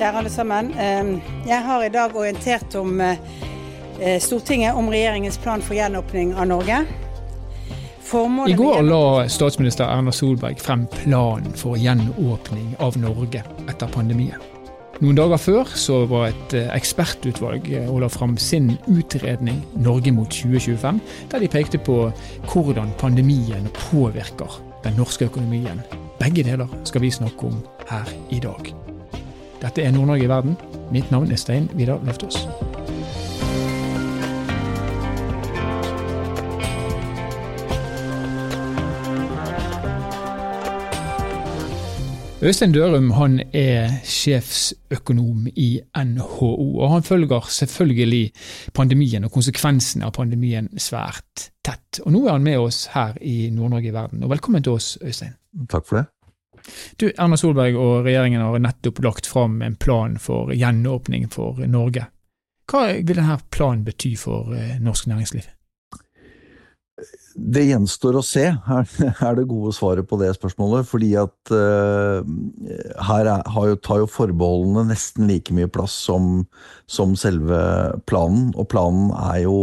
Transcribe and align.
Kjære 0.00 0.16
alle 0.16 0.30
sammen. 0.32 0.70
Jeg 1.44 1.62
har 1.62 1.82
i 1.84 1.88
dag 1.92 2.14
orientert 2.16 2.74
om 2.80 3.00
eh, 3.04 3.18
Stortinget 4.20 4.74
om 4.74 4.88
regjeringens 4.88 5.36
plan 5.38 5.60
for 5.60 5.76
gjenåpning 5.76 6.30
av 6.40 6.46
Norge. 6.48 6.78
Formålet 8.08 8.54
I 8.54 8.56
går 8.56 8.80
la 8.86 9.28
statsminister 9.28 9.84
Erna 9.84 10.12
Solberg 10.12 10.56
frem 10.56 10.86
planen 10.94 11.52
for 11.52 11.76
gjenåpning 11.76 12.70
av 12.80 12.96
Norge 12.96 13.42
etter 13.68 13.92
pandemien. 13.92 14.40
Noen 15.04 15.18
dager 15.20 15.36
før 15.36 15.68
så 15.76 16.06
var 16.08 16.30
et 16.30 16.56
eh, 16.56 16.72
ekspertutvalg 16.72 17.68
eh, 17.68 17.90
og 17.92 18.00
la 18.00 18.08
fram 18.08 18.38
sin 18.40 18.78
utredning 18.88 19.60
'Norge 19.76 20.14
mot 20.16 20.32
2025', 20.32 21.02
der 21.28 21.44
de 21.44 21.52
pekte 21.52 21.78
på 21.78 22.06
hvordan 22.48 22.96
pandemien 22.96 23.68
påvirker 23.90 24.62
den 24.80 24.96
norske 24.96 25.28
økonomien. 25.28 25.84
Begge 26.16 26.48
deler 26.48 26.72
skal 26.88 27.04
vi 27.04 27.12
snakke 27.12 27.52
om 27.52 27.60
her 27.90 28.08
i 28.30 28.40
dag. 28.40 28.72
Dette 29.60 29.82
er 29.82 29.90
Nord-Norge 29.92 30.24
i 30.24 30.28
verden. 30.28 30.56
Mitt 30.92 31.10
navn 31.10 31.32
er 31.32 31.36
Stein 31.36 31.70
Vidar 31.76 32.00
Løftås. 32.04 32.46
Øystein 42.42 42.72
Dørum 42.72 43.10
han 43.10 43.40
er 43.52 43.90
sjefsøkonom 44.04 45.46
i 45.56 45.80
NHO, 46.04 46.78
og 46.80 46.92
han 46.92 47.02
følger 47.02 47.40
selvfølgelig 47.48 48.32
pandemien 48.74 49.24
og 49.24 49.32
konsekvensene 49.34 50.08
av 50.08 50.14
pandemien 50.16 50.70
svært 50.78 51.50
tett. 51.64 52.00
Og 52.06 52.12
Nå 52.12 52.24
er 52.26 52.32
han 52.32 52.48
med 52.48 52.56
oss 52.58 52.86
her 52.94 53.20
i 53.20 53.50
Nord-Norge 53.52 53.92
i 53.92 53.92
verden. 53.92 54.24
Og 54.24 54.30
Velkommen 54.30 54.62
til 54.62 54.72
oss, 54.72 54.98
Øystein. 55.04 55.36
Takk 55.68 55.84
for 55.86 56.00
det. 56.00 56.06
Du, 57.00 57.08
Erna 57.10 57.38
Solberg 57.40 57.78
og 57.80 58.06
regjeringen 58.06 58.42
har 58.44 58.62
nettopp 58.62 59.02
lagt 59.04 59.28
fram 59.30 59.60
en 59.64 59.76
plan 59.80 60.18
for 60.20 60.52
gjenåpning 60.54 61.28
for 61.32 61.60
Norge. 61.70 62.06
Hva 62.70 62.84
vil 62.92 63.16
denne 63.16 63.40
planen 63.50 63.86
bety 63.86 64.14
for 64.18 64.52
eh, 64.54 64.76
norsk 64.82 65.08
næringsliv? 65.10 65.48
Det 67.30 67.62
gjenstår 67.64 68.18
å 68.18 68.22
se, 68.26 68.44
er 69.26 69.36
det 69.38 69.48
gode 69.48 69.72
svaret 69.74 70.06
på 70.08 70.18
det 70.20 70.32
spørsmålet. 70.36 70.86
Fordi 70.88 71.10
at 71.18 71.52
uh, 71.54 72.20
her 73.08 73.30
er, 73.32 73.44
jo, 73.70 73.78
tar 73.80 74.02
jo 74.02 74.10
forbeholdene 74.10 74.88
nesten 74.90 75.30
like 75.30 75.54
mye 75.56 75.70
plass 75.70 75.94
som, 76.08 76.44
som, 76.90 77.14
selve 77.18 77.60
planen. 78.10 78.50
Og 78.58 78.68
planen 78.70 79.14
er 79.14 79.44
jo 79.46 79.56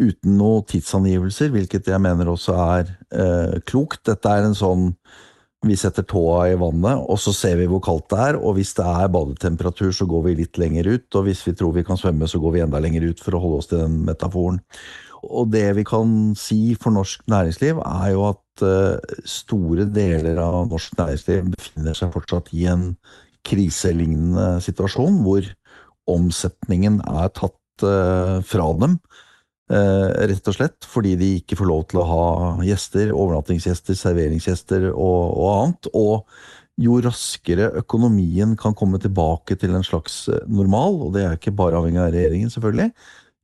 uten 0.00 0.38
noen 0.40 0.64
tidsangivelser, 0.68 1.52
hvilket 1.52 1.90
jeg 1.92 2.02
mener 2.02 2.32
også 2.32 2.56
er 2.64 2.94
uh, 3.12 3.58
klokt. 3.68 4.02
Dette 4.08 4.32
er 4.32 4.48
en 4.48 4.56
sånn 4.56 4.90
vi 5.66 5.76
setter 5.76 6.06
tåa 6.08 6.46
i 6.48 6.56
vannet, 6.56 7.02
og 7.04 7.18
så 7.20 7.34
ser 7.36 7.58
vi 7.60 7.66
hvor 7.68 7.82
kaldt 7.84 8.08
det 8.12 8.20
er. 8.30 8.38
Og 8.40 8.56
hvis 8.56 8.72
det 8.78 8.86
er 8.86 9.12
badetemperatur, 9.12 9.90
så 9.92 10.06
går 10.08 10.24
vi 10.28 10.38
litt 10.38 10.60
lenger 10.60 10.88
ut. 10.88 11.06
Og 11.18 11.26
hvis 11.26 11.42
vi 11.44 11.52
tror 11.56 11.74
vi 11.76 11.84
kan 11.84 12.00
svømme, 12.00 12.28
så 12.30 12.40
går 12.40 12.54
vi 12.54 12.62
enda 12.64 12.80
lenger 12.80 13.10
ut, 13.10 13.20
for 13.20 13.36
å 13.36 13.42
holde 13.42 13.60
oss 13.60 13.68
til 13.68 13.82
den 13.82 14.00
metaforen. 14.08 14.62
Og 15.20 15.50
det 15.52 15.66
vi 15.76 15.84
kan 15.84 16.32
si 16.38 16.74
for 16.80 16.96
norsk 16.96 17.26
næringsliv, 17.28 17.82
er 17.84 18.12
jo 18.14 18.24
at 18.30 18.64
eh, 18.64 19.16
store 19.28 19.84
deler 19.92 20.40
av 20.40 20.62
norsk 20.70 20.96
næringsliv 20.96 21.50
befinner 21.52 21.98
seg 21.98 22.14
fortsatt 22.14 22.48
i 22.56 22.64
en 22.72 22.94
kriselignende 23.44 24.62
situasjon, 24.64 25.20
hvor 25.26 25.44
omsetningen 26.08 27.02
er 27.04 27.28
tatt 27.36 27.84
eh, 27.84 28.38
fra 28.48 28.70
dem. 28.80 28.96
Eh, 29.70 30.06
rett 30.26 30.48
og 30.50 30.56
slett 30.56 30.86
fordi 30.90 31.12
de 31.18 31.34
ikke 31.38 31.58
får 31.60 31.68
lov 31.70 31.84
til 31.90 32.00
å 32.02 32.08
ha 32.08 32.24
gjester, 32.66 33.12
overnattingsgjester, 33.14 33.94
serveringsgjester 33.98 34.88
og, 34.90 35.20
og 35.30 35.50
annet. 35.52 35.90
Og 35.94 36.80
jo 36.80 36.96
raskere 37.04 37.68
økonomien 37.78 38.56
kan 38.58 38.74
komme 38.74 38.98
tilbake 39.02 39.54
til 39.60 39.76
en 39.76 39.86
slags 39.86 40.24
normal, 40.48 41.02
og 41.06 41.14
det 41.14 41.26
er 41.26 41.36
ikke 41.36 41.54
bare 41.54 41.78
avhengig 41.78 42.00
av 42.02 42.14
regjeringen, 42.14 42.50
selvfølgelig, 42.50 42.90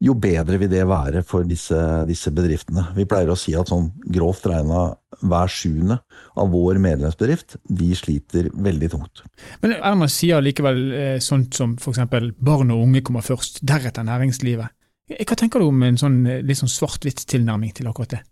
jo 0.04 0.12
bedre 0.20 0.58
vil 0.60 0.68
det 0.68 0.82
være 0.88 1.22
for 1.24 1.46
disse, 1.48 1.76
disse, 2.08 2.32
bedriftene. 2.34 2.82
Vi 2.96 3.06
pleier 3.08 3.30
å 3.32 3.38
si 3.38 3.54
at 3.56 3.70
sånn 3.70 3.88
grovt 4.12 4.44
regna 4.50 4.90
hver 5.22 5.52
sjuende 5.52 5.96
av 6.36 6.50
vår 6.52 6.80
medlemsbedrift, 6.84 7.56
de 7.64 7.88
sliter 7.96 8.50
veldig 8.52 8.90
tungt. 8.92 9.22
Men 9.62 9.78
Erna 9.78 10.08
sier 10.12 10.44
likevel 10.44 10.82
eh, 10.92 11.16
sånt 11.24 11.56
som 11.56 11.78
f.eks. 11.80 12.02
barn 12.36 12.74
og 12.74 12.84
unge 12.84 13.04
kommer 13.06 13.24
først, 13.24 13.62
deretter 13.64 14.04
næringslivet. 14.04 14.75
Eh, 15.10 15.22
hva 15.24 15.36
tenker 15.38 15.62
du 15.62 15.68
om 15.68 15.84
en 15.86 16.00
sånn 16.00 16.18
eh, 16.26 16.42
litt 16.46 16.60
sånn 16.60 16.72
svart-hvitt-tilnærming 16.72 17.74
til 17.76 17.90
akkurat 17.90 18.16
det? 18.16 18.22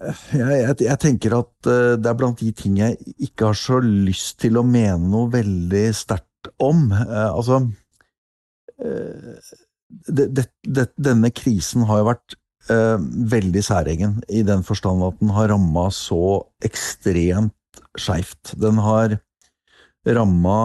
Jeg, 0.00 0.16
jeg, 0.38 0.74
jeg, 0.86 0.98
tenker 1.02 1.34
at 1.34 1.66
det 1.98 2.08
er 2.08 2.16
blant 2.16 2.38
de 2.38 2.52
ting 2.56 2.76
jeg 2.78 2.94
ikke 3.26 3.48
har 3.50 3.58
så 3.58 3.80
lyst 3.82 4.38
til 4.40 4.56
å 4.56 4.62
mene 4.64 5.10
noe 5.10 5.26
veldig 5.32 5.82
sterkt 5.98 6.48
om. 6.62 6.86
Altså 6.94 7.58
det, 9.90 10.46
det, 10.62 10.86
denne 10.94 11.30
krisen 11.34 11.84
har 11.88 12.00
jo 12.00 12.08
vært 12.10 12.36
eh, 12.72 12.98
veldig 13.34 13.62
særegen, 13.64 14.20
i 14.28 14.42
den 14.46 14.64
forstand 14.66 15.04
at 15.06 15.18
den 15.20 15.32
har 15.36 15.50
ramma 15.52 15.88
så 15.94 16.44
ekstremt 16.64 17.54
skeivt. 17.98 18.54
Den 18.60 18.80
har 18.82 19.18
ramma 20.06 20.60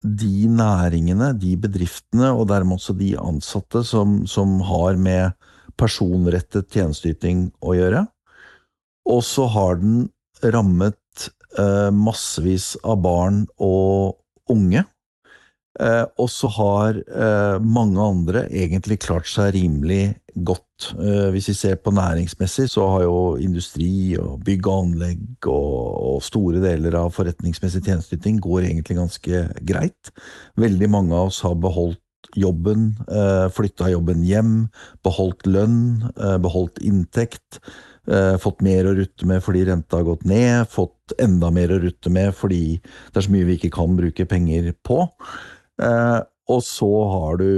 de 0.00 0.48
næringene, 0.48 1.32
de 1.36 1.56
bedriftene, 1.60 2.30
og 2.32 2.48
dermed 2.48 2.78
også 2.78 2.94
de 2.96 3.12
ansatte 3.20 3.82
som, 3.84 4.22
som 4.26 4.58
har 4.64 4.96
med 4.96 5.36
personrettet 5.80 6.70
tjenesteyting 6.72 7.50
å 7.60 7.76
gjøre. 7.76 8.06
Og 9.10 9.22
så 9.26 9.46
har 9.50 9.80
den 9.80 10.08
rammet 10.40 11.28
eh, 11.58 11.90
massevis 11.92 12.74
av 12.84 13.02
barn 13.04 13.44
og 13.60 14.16
unge 14.50 14.84
Eh, 15.78 16.02
og 16.18 16.26
så 16.32 16.48
har 16.50 16.98
eh, 16.98 17.62
mange 17.62 18.02
andre 18.02 18.48
egentlig 18.50 18.98
klart 19.04 19.28
seg 19.30 19.52
rimelig 19.54 20.16
godt. 20.34 20.90
Eh, 20.98 21.28
hvis 21.30 21.50
vi 21.52 21.54
ser 21.54 21.78
på 21.78 21.92
næringsmessig, 21.94 22.66
så 22.72 22.88
har 22.90 23.04
jo 23.06 23.36
industri 23.38 24.16
og 24.18 24.42
bygg 24.46 24.66
og 24.66 24.84
anlegg 24.84 25.50
og, 25.50 25.78
og 26.10 26.22
store 26.26 26.62
deler 26.64 26.98
av 26.98 27.14
forretningsmessig 27.14 27.84
tjenesteyting 27.86 28.40
går 28.42 28.66
egentlig 28.66 28.98
ganske 28.98 29.44
greit. 29.66 30.14
Veldig 30.58 30.90
mange 30.90 31.14
av 31.14 31.30
oss 31.30 31.42
har 31.46 31.54
beholdt 31.60 32.02
jobben, 32.36 32.96
eh, 33.08 33.46
flytta 33.54 33.90
jobben 33.90 34.24
hjem, 34.26 34.68
beholdt 35.06 35.46
lønn, 35.46 36.10
eh, 36.16 36.36
beholdt 36.38 36.82
inntekt. 36.82 37.60
Eh, 38.08 38.36
fått 38.38 38.62
mer 38.62 38.84
å 38.84 38.96
rutte 38.96 39.26
med 39.26 39.42
fordi 39.42 39.66
renta 39.68 39.98
har 39.98 40.04
gått 40.04 40.24
ned, 40.24 40.66
fått 40.68 41.12
enda 41.18 41.50
mer 41.52 41.68
å 41.68 41.80
rutte 41.82 42.10
med 42.10 42.34
fordi 42.34 42.80
det 42.80 43.16
er 43.16 43.26
så 43.26 43.30
mye 43.30 43.46
vi 43.46 43.56
ikke 43.58 43.72
kan 43.76 43.96
bruke 43.96 44.26
penger 44.26 44.72
på. 44.82 45.06
Eh, 45.80 46.18
og 46.50 46.64
så 46.66 46.90
har 47.12 47.38
du 47.40 47.50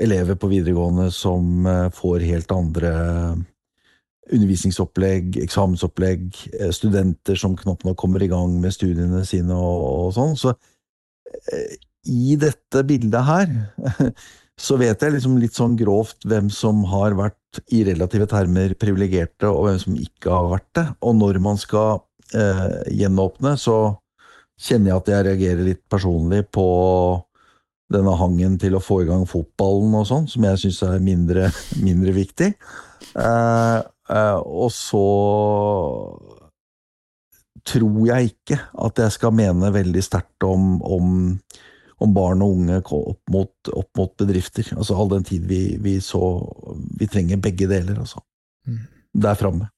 elever 0.00 0.38
på 0.40 0.50
videregående 0.50 1.10
som 1.14 1.66
eh, 1.68 1.88
får 1.94 2.24
helt 2.24 2.54
andre 2.54 2.92
undervisningsopplegg, 4.28 5.38
eksamensopplegg, 5.44 6.32
eh, 6.58 6.72
studenter 6.74 7.38
som 7.40 7.56
knapt 7.56 7.86
nok 7.88 7.98
kommer 8.00 8.24
i 8.24 8.30
gang 8.30 8.58
med 8.62 8.74
studiene 8.76 9.24
sine 9.28 9.56
og, 9.56 9.84
og 10.08 10.16
sånn. 10.16 10.36
Så 10.40 10.56
i 12.08 12.34
dette 12.40 12.82
bildet 12.88 13.24
her 13.28 13.52
så 14.58 14.76
vet 14.80 15.02
jeg 15.02 15.14
liksom 15.14 15.38
litt 15.40 15.56
sånn 15.56 15.76
grovt 15.78 16.26
hvem 16.28 16.48
som 16.52 16.82
har 16.90 17.16
vært 17.18 17.60
i 17.72 17.84
relative 17.86 18.26
termer 18.30 18.74
privilegerte, 18.78 19.48
og 19.48 19.68
hvem 19.68 19.80
som 19.80 19.96
ikke 19.98 20.32
har 20.32 20.52
vært 20.52 20.70
det. 20.76 20.86
Og 21.06 21.16
når 21.20 21.40
man 21.44 21.60
skal 21.60 22.02
eh, 22.34 22.66
gjenåpne, 23.00 23.54
så 23.60 23.78
kjenner 24.58 24.92
jeg 24.92 25.00
at 25.02 25.10
jeg 25.12 25.26
reagerer 25.28 25.66
litt 25.66 25.84
personlig 25.90 26.42
på 26.54 26.66
denne 27.92 28.14
hangen 28.20 28.58
til 28.60 28.76
å 28.76 28.82
få 28.84 29.02
i 29.02 29.08
gang 29.08 29.24
fotballen 29.28 29.94
og 29.96 30.08
sånn, 30.10 30.26
som 30.28 30.44
jeg 30.44 30.60
syns 30.64 30.82
er 30.84 30.98
mindre, 31.04 31.48
mindre 31.86 32.14
viktig. 32.16 32.50
Eh, 33.16 33.78
eh, 33.78 34.40
og 34.42 34.68
så 34.74 35.06
tror 37.68 38.04
jeg 38.08 38.32
ikke 38.32 38.58
at 38.84 39.00
jeg 39.02 39.14
skal 39.16 39.34
mene 39.36 39.72
veldig 39.74 40.02
sterkt 40.04 40.44
om, 40.46 40.78
om, 40.84 41.08
om, 41.98 42.12
barn 42.16 42.44
og 42.44 42.60
unge 42.60 42.78
opp 42.82 43.32
mot, 43.32 43.72
opp 43.72 43.90
mot, 44.00 44.14
bedrifter. 44.20 44.70
Altså 44.76 44.96
all 44.96 45.10
den 45.12 45.26
tid 45.28 45.48
vi, 45.48 45.62
vi 45.80 45.98
så 46.04 46.22
Vi 46.98 47.08
trenger 47.10 47.40
begge 47.42 47.68
deler, 47.70 48.00
altså. 48.00 48.22
Mm. 48.66 48.84
Der 49.24 49.36
framme. 49.38 49.68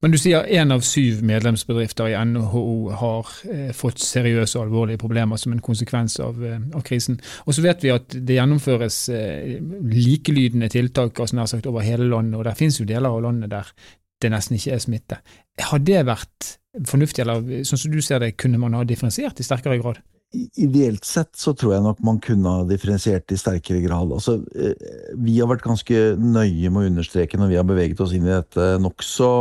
Men 0.00 0.14
du 0.14 0.16
sier 0.16 0.46
én 0.48 0.72
av 0.72 0.80
syv 0.86 1.18
medlemsbedrifter 1.28 2.08
i 2.08 2.16
NHO 2.24 2.92
har 3.02 3.32
eh, 3.52 3.72
fått 3.76 4.00
seriøse 4.00 4.56
og 4.56 4.64
alvorlige 4.64 5.00
problemer 5.02 5.40
som 5.40 5.52
en 5.52 5.60
konsekvens 5.60 6.16
av, 6.24 6.40
eh, 6.40 6.56
av, 6.72 6.84
krisen. 6.86 7.18
Og 7.44 7.52
så 7.52 7.64
vet 7.66 7.84
vi 7.84 7.92
at 7.92 8.16
det 8.16 8.38
gjennomføres 8.38 9.00
eh, 9.12 9.58
likelydende 9.92 10.70
tiltak 10.72 11.20
altså 11.20 11.36
nær 11.36 11.50
sagt 11.52 11.68
over 11.68 11.84
hele 11.84 12.08
landet, 12.08 12.38
og 12.38 12.48
det 12.48 12.56
finnes 12.56 12.80
jo 12.80 12.88
deler 12.88 13.12
av 13.12 13.26
landet 13.26 13.52
der 13.52 13.74
det 14.20 14.32
nesten 14.32 14.56
ikke 14.56 14.72
er 14.76 14.80
smitte. 14.84 15.20
Har 15.68 15.84
det 15.84 16.00
vært 16.08 16.54
fornuftig, 16.88 17.24
eller 17.24 17.66
sånn 17.68 17.84
som 17.84 17.92
du 17.92 18.00
ser 18.04 18.24
det, 18.24 18.38
kunne 18.40 18.60
man 18.60 18.76
ha 18.78 18.86
differensiert 18.88 19.40
i 19.40 19.44
sterkere 19.44 19.80
grad? 19.82 20.00
Ideelt 20.30 21.04
sett 21.04 21.32
så 21.34 21.52
tror 21.58 21.74
jeg 21.74 21.82
nok 21.82 22.02
man 22.06 22.20
kunne 22.22 22.50
ha 22.60 22.66
differensiert 22.68 23.32
i 23.34 23.38
sterkere 23.40 23.82
grad. 23.82 24.12
Altså, 24.14 24.38
eh, 24.54 24.90
vi 25.18 25.40
har 25.40 25.50
vært 25.50 25.66
ganske 25.66 26.02
nøye 26.16 26.70
med 26.70 26.84
å 26.84 26.90
understreke 26.92 27.40
når 27.40 27.50
vi 27.50 27.58
har 27.60 27.66
beveget 27.68 28.00
oss 28.00 28.14
inn 28.16 28.28
i 28.28 28.36
dette 28.36 28.76
nokså 28.80 29.32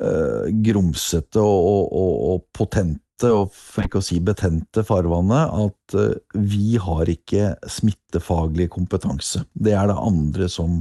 uh, 0.00 0.48
grumsete 0.64 1.40
og, 1.42 1.88
og, 1.92 2.12
og, 2.28 2.44
potente, 2.56 3.30
og 3.30 3.52
for 3.54 3.86
ikke 3.86 4.00
å 4.00 4.04
si 4.04 4.18
betente 4.24 4.82
farvannet 4.86 5.52
at 5.54 5.96
vi 6.34 6.74
har 6.82 7.10
ikke 7.10 7.52
smittefaglig 7.70 8.66
kompetanse. 8.72 9.44
Det 9.54 9.76
er 9.78 9.92
det 9.92 9.98
andre 10.00 10.48
som 10.50 10.80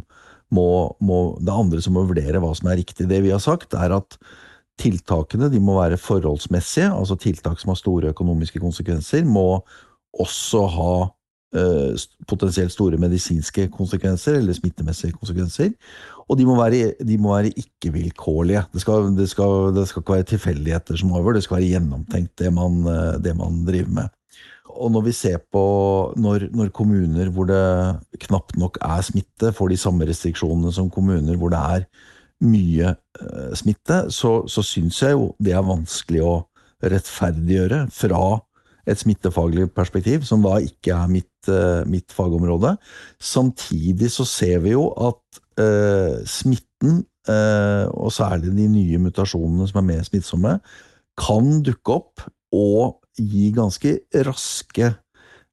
må, 0.51 0.69
må, 0.99 1.19
det 1.39 1.53
andre 1.53 1.83
som 1.83 1.95
må 1.95 2.07
vurdere 2.09 2.41
hva 2.41 2.49
som 2.57 2.71
er 2.71 2.81
riktig. 2.81 3.05
Det 3.11 3.21
vi 3.23 3.33
har 3.33 3.43
sagt, 3.43 3.77
er 3.77 3.93
at 3.99 4.17
tiltakene 4.81 5.51
må 5.61 5.77
være 5.77 5.99
forholdsmessige, 6.01 6.89
altså 6.89 7.19
tiltak 7.19 7.61
som 7.61 7.75
har 7.75 7.79
store 7.79 8.15
økonomiske 8.15 8.63
konsekvenser, 8.63 9.27
må 9.27 9.61
også 10.17 10.65
ha 10.73 10.93
Eh, 11.51 11.95
potensielt 12.27 12.71
store 12.71 12.95
medisinske 12.95 13.65
konsekvenser 13.75 14.37
eller 14.39 14.55
smittemessige 14.55 15.11
konsekvenser. 15.11 15.73
Og 16.31 16.39
de 16.39 16.47
må 16.47 16.55
være, 16.55 16.93
være 17.03 17.51
ikke-vilkårlige. 17.59 18.63
Det, 18.71 18.85
det, 18.87 19.17
det, 19.19 19.29
skal 19.33 19.75
ikke 19.99 20.13
være 20.13 20.29
tilfeldigheter 20.29 20.99
som 20.99 21.11
over, 21.11 21.35
det 21.35 21.43
skal 21.43 21.57
være 21.59 21.73
gjennomtenkt, 21.73 22.37
det 22.39 22.53
man, 22.55 22.77
eh, 22.87 23.17
det 23.19 23.35
man, 23.35 23.65
driver 23.67 23.91
med. 23.99 24.13
Og 24.71 24.93
når 24.95 25.03
vi 25.09 25.11
ser 25.11 25.41
på 25.51 25.63
når, 26.15 26.47
når, 26.55 26.69
kommuner 26.71 27.27
hvor 27.35 27.49
det 27.49 28.21
knapt 28.23 28.55
nok 28.57 28.79
er 28.81 29.01
smitte, 29.03 29.51
får 29.51 29.73
de 29.73 29.77
samme 29.77 30.07
restriksjonene 30.07 30.71
som 30.71 30.87
kommuner 30.89 31.35
hvor 31.35 31.51
det 31.51 31.59
er 31.59 31.83
mye 32.41 32.93
uh, 32.95 33.51
smitte, 33.53 34.05
så, 34.09 34.31
så 34.49 34.63
syns 34.65 35.01
jeg 35.03 35.13
jo 35.13 35.27
det 35.43 35.51
er 35.53 35.67
vanskelig 35.67 36.23
å 36.25 36.31
rettferdiggjøre 36.81 37.83
fra 37.93 38.21
et 38.91 39.01
smittefaglig 39.01 39.69
perspektiv, 39.75 40.25
som 40.27 40.43
da 40.45 40.57
ikke 40.63 40.93
er 40.95 41.11
mitt, 41.11 41.49
uh, 41.49 41.83
mitt 41.89 42.13
fagområde. 42.15 42.75
Samtidig 43.21 44.11
så 44.13 44.25
ser 44.27 44.61
vi 44.65 44.75
jo 44.75 44.89
at 44.95 45.41
uh, 45.61 46.21
smitten, 46.27 47.03
uh, 47.29 47.85
og 47.91 48.11
særlig 48.15 48.53
de 48.57 48.67
nye 48.71 49.01
mutasjonene 49.01 49.69
som 49.69 49.81
er 49.81 49.87
mer 49.93 50.03
smittsomme, 50.07 50.57
kan 51.21 51.53
dukke 51.65 51.99
opp 51.99 52.25
og 52.55 53.01
gi 53.19 53.51
ganske 53.55 53.99
raske 54.27 54.93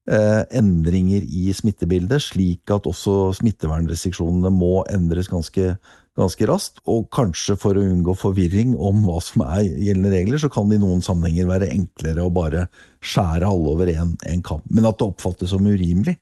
endringer 0.09 1.21
i 1.21 1.51
smittebildet, 1.53 2.23
slik 2.25 2.71
at 2.73 2.87
også 2.89 3.35
smittevernrestriksjonene 3.37 4.49
må 4.57 4.79
endres 4.89 5.29
ganske 5.29 5.75
ganske 6.19 6.49
raskt, 6.51 6.83
og 6.91 7.07
kanskje 7.15 7.57
for 7.61 7.79
å 7.79 7.85
unngå 7.85 8.15
forvirring 8.19 8.75
om 8.75 9.05
hva 9.07 9.21
som 9.25 9.45
er 9.47 9.65
gjeldende 9.69 10.13
regler, 10.13 10.43
så 10.43 10.51
kan 10.53 10.69
det 10.69 10.79
i 10.79 10.83
noen 10.83 11.05
sammenhenger 11.05 11.49
være 11.51 11.71
enklere 11.75 12.27
å 12.27 12.35
bare 12.35 12.67
skjære 13.05 13.49
alle 13.49 13.73
over 13.73 13.93
én 13.95 14.45
kamp. 14.47 14.67
Men 14.71 14.91
at 14.91 14.99
det 14.99 15.09
oppfattes 15.09 15.55
som 15.55 15.67
urimelig 15.67 16.19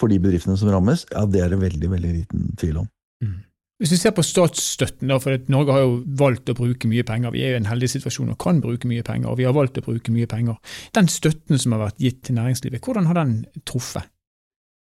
for 0.00 0.12
de 0.12 0.20
bedriftene 0.22 0.56
som 0.58 0.72
rammes, 0.72 1.04
ja, 1.12 1.26
det 1.28 1.44
er 1.44 1.52
det 1.52 1.60
veldig, 1.60 1.92
veldig 1.94 2.12
liten 2.16 2.50
tvil 2.60 2.82
om. 2.84 2.90
Mm. 3.24 3.38
Hvis 3.80 3.94
vi 3.94 3.98
ser 4.02 4.12
på 4.12 4.24
statsstøtten, 4.24 5.08
da, 5.08 5.16
for 5.24 5.50
Norge 5.52 5.72
har 5.72 5.86
jo 5.86 5.92
valgt 6.20 6.50
å 6.52 6.56
bruke 6.56 6.88
mye 6.88 7.04
penger. 7.08 7.32
Vi 7.32 7.44
er 7.46 7.54
jo 7.54 7.58
i 7.58 7.60
en 7.62 7.68
heldig 7.70 7.88
situasjon 7.94 8.34
og 8.34 8.40
kan 8.42 8.60
bruke 8.60 8.88
mye 8.88 9.04
penger, 9.06 9.32
og 9.32 9.40
vi 9.40 9.46
har 9.48 9.56
valgt 9.56 9.80
å 9.80 9.84
bruke 9.86 10.12
mye 10.12 10.28
penger. 10.28 10.58
Den 10.96 11.08
støtten 11.08 11.60
som 11.60 11.72
har 11.72 11.86
vært 11.86 12.02
gitt 12.04 12.20
til 12.28 12.36
næringslivet, 12.36 12.84
hvordan 12.84 13.08
har 13.08 13.16
den 13.16 13.38
truffet? 13.64 14.10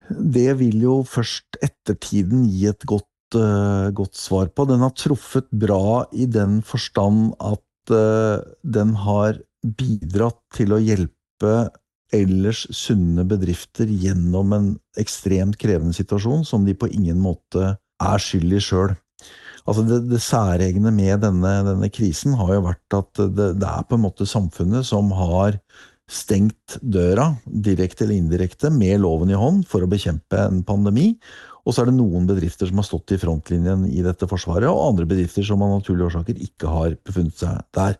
Det 0.08 0.55
vil 0.56 0.81
jo 0.81 0.94
først 1.05 1.58
ettertiden 1.60 2.46
gi 2.49 2.64
et 2.70 2.87
godt 2.88 3.07
uh, 3.36 3.90
godt 3.96 4.16
svar 4.16 4.48
på. 4.52 4.66
Den 4.69 4.84
har 4.84 4.94
truffet 4.96 5.48
bra 5.50 6.06
i 6.12 6.28
den 6.30 6.60
forstand 6.66 7.34
at 7.40 7.92
uh, 7.92 8.40
den 8.62 8.94
har 9.04 9.40
bidratt 9.62 10.40
til 10.54 10.72
å 10.72 10.80
hjelpe 10.80 11.69
ellers 12.14 12.64
sunne 12.72 13.25
bedrifter 13.28 13.90
gjennom 13.90 14.54
en 14.56 14.70
ekstremt 15.00 15.58
krevende 15.60 15.96
situasjon 15.96 16.46
som 16.48 16.64
de 16.64 16.76
på 16.78 16.88
ingen 16.88 17.20
måte 17.20 17.75
er 17.76 18.22
skyld 18.22 18.56
i 18.56 18.62
sjøl. 18.64 18.94
Altså 19.69 19.84
det, 19.84 19.98
det 20.08 20.22
særegne 20.24 20.92
med 20.94 21.20
denne, 21.26 21.52
denne, 21.66 21.90
krisen 21.92 22.36
har 22.38 22.54
jo 22.54 22.64
vært 22.70 22.96
at 22.96 23.20
det, 23.20 23.50
det, 23.60 23.69
er 23.69 23.84
på 23.84 23.98
en 23.98 24.06
måte 24.06 24.28
samfunnet 24.28 24.86
som 24.88 25.10
har 25.12 25.58
stengt 26.08 26.78
døra, 26.81 27.34
direkte 27.44 28.06
eller 28.06 28.16
indirekte, 28.16 28.70
med 28.72 29.02
loven 29.02 29.34
i 29.34 29.36
hånd 29.36 29.66
for 29.69 29.84
å 29.84 29.90
bekjempe 29.90 30.40
en 30.40 30.62
pandemi. 30.64 31.10
Og 31.69 31.75
så 31.76 31.82
er 31.82 31.91
det 31.91 31.99
noen 31.99 32.25
bedrifter 32.25 32.70
som 32.70 32.81
har 32.81 32.87
stått 32.88 33.12
i 33.12 33.19
frontlinjen 33.20 33.85
i 33.93 34.00
dette 34.05 34.25
forsvaret, 34.31 34.70
og 34.73 34.87
andre 34.87 35.05
bedrifter 35.11 35.44
som 35.44 35.61
av 35.65 35.75
naturlige 35.75 36.09
årsaker 36.09 36.41
ikke 36.47 36.70
har 36.73 36.94
befunnet 37.05 37.37
seg 37.37 37.61
der. 37.76 37.99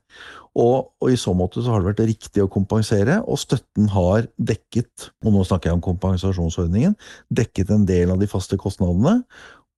Og, 0.59 0.89
og, 0.99 1.11
i 1.13 1.19
så 1.21 1.35
måte 1.37 1.61
så 1.61 1.75
har 1.75 1.85
det 1.85 1.91
vært 1.91 2.07
riktig 2.09 2.43
å 2.43 2.49
kompensere, 2.51 3.21
og 3.29 3.39
støtten 3.39 3.91
har 3.93 4.27
dekket, 4.41 5.11
og 5.21 5.37
nå 5.37 5.45
snakker 5.45 5.71
jeg 5.71 5.79
om 5.79 5.85
kompensasjonsordningen, 5.85 6.97
dekket 7.29 7.75
en 7.75 7.85
del 7.89 8.15
av 8.15 8.23
de 8.23 8.31
faste 8.31 8.57
kostnadene, 8.59 9.21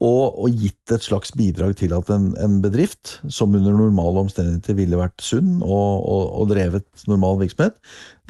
og, 0.00 0.38
og, 0.40 0.54
gitt 0.56 0.94
et 0.94 1.04
slags 1.04 1.34
bidrag 1.36 1.74
til 1.76 1.92
at 1.92 2.08
en, 2.14 2.30
en, 2.40 2.56
bedrift, 2.64 3.18
som 3.28 3.52
under 3.56 3.76
normale 3.76 4.22
omstendigheter 4.24 4.78
ville 4.78 4.96
vært 4.96 5.20
sunn 5.20 5.58
og, 5.60 6.00
og, 6.00 6.24
og 6.40 6.50
drevet 6.54 7.04
normal 7.10 7.42
virksomhet, 7.42 7.76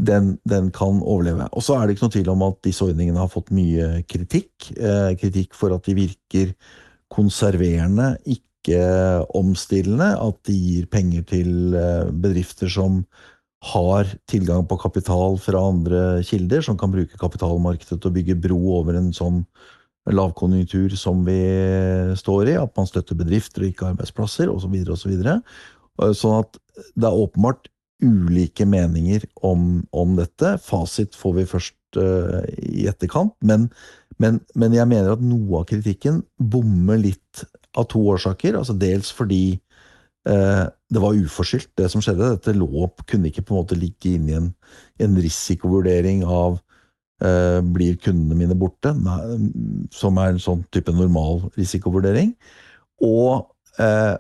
den, 0.03 0.33
den, 0.51 0.73
kan 0.75 0.99
overleve. 0.99 1.47
Og 1.55 1.63
så 1.63 1.79
er 1.79 1.87
det 1.87 1.95
ikke 1.95 2.09
noe 2.09 2.17
tvil 2.17 2.33
om 2.35 2.45
at 2.49 2.61
disse 2.67 2.85
ordningene 2.87 3.23
har 3.23 3.31
fått 3.31 3.55
mye 3.55 4.03
kritikk. 4.11 4.73
Eh, 4.75 5.15
kritikk 5.21 5.55
for 5.55 5.77
at 5.77 5.87
de 5.87 5.95
virker 6.01 6.55
konserverende, 7.15 8.17
ikke 8.27 8.83
omstillende. 9.39 10.15
At 10.19 10.43
de 10.51 10.57
gir 10.59 10.91
penger 10.91 11.27
til 11.31 11.77
eh, 11.79 12.11
bedrifter 12.11 12.73
som 12.73 13.05
har 13.71 14.09
tilgang 14.31 14.65
på 14.67 14.79
kapital 14.81 15.37
fra 15.39 15.63
andre 15.71 16.25
kilder, 16.27 16.65
som 16.65 16.79
kan 16.81 16.91
bruke 16.91 17.21
kapitalmarkedet 17.21 17.99
til 18.01 18.11
å 18.11 18.15
bygge 18.15 18.41
bro 18.41 18.59
over 18.81 18.97
en 18.99 19.13
sånn 19.15 19.45
lavkonjunktur 20.09 20.95
som 20.97 21.25
vi 21.27 21.41
står 22.19 22.55
i, 22.55 22.57
at 22.61 22.73
man 22.79 22.89
støtter 22.89 23.19
bedrifter 23.19 23.65
og 23.65 23.73
ikke 23.73 23.91
arbeidsplasser 23.93 24.51
osv. 24.53 24.75
Osv. 24.95 25.13
Så 25.21 26.15
sånn 26.23 26.41
at 26.41 26.59
det 26.97 27.09
er 27.09 27.23
åpenbart 27.25 27.69
ulike 28.01 28.65
meninger 28.65 29.27
om, 29.47 29.83
om 29.93 30.17
dette. 30.17 30.57
Fasit 30.65 31.17
får 31.19 31.35
vi 31.37 31.49
først 31.49 32.01
uh, 32.01 32.41
i 32.65 32.87
etterkant. 32.89 33.35
Men, 33.45 33.69
men, 34.23 34.41
men, 34.55 34.77
jeg 34.77 34.89
mener 34.89 35.13
at 35.15 35.25
noe 35.25 35.61
av 35.61 35.69
kritikken 35.69 36.23
bommer 36.41 37.01
litt 37.01 37.45
av 37.77 37.91
to 37.93 38.03
årsaker. 38.15 38.57
altså 38.57 38.77
Dels 38.81 39.13
fordi 39.13 39.61
uh, 40.31 40.65
det 40.65 41.05
var 41.05 41.21
uforskyldt, 41.21 41.75
det 41.77 41.91
som 41.93 42.01
skjedde. 42.05 42.33
Dette 42.39 42.57
lå, 42.57 42.89
kunne 43.05 43.29
ikke 43.29 43.45
på 43.45 43.55
en 43.55 43.63
måte 43.63 43.79
ligge 43.79 44.17
inne 44.17 44.33
i 44.33 44.41
en, 44.41 44.51
en 45.05 45.21
risikovurdering 45.21 46.25
av 46.25 46.59
Eh, 46.59 46.70
blir 47.21 47.99
kundene 48.01 48.39
mine 48.39 48.55
borte? 48.57 48.95
som 49.93 50.17
er 50.17 50.33
en 50.33 50.41
sånn 50.41 50.63
type 50.73 50.93
normal 50.95 51.43
risikovurdering. 51.59 52.33
Og, 53.05 53.49
eh, 53.81 54.17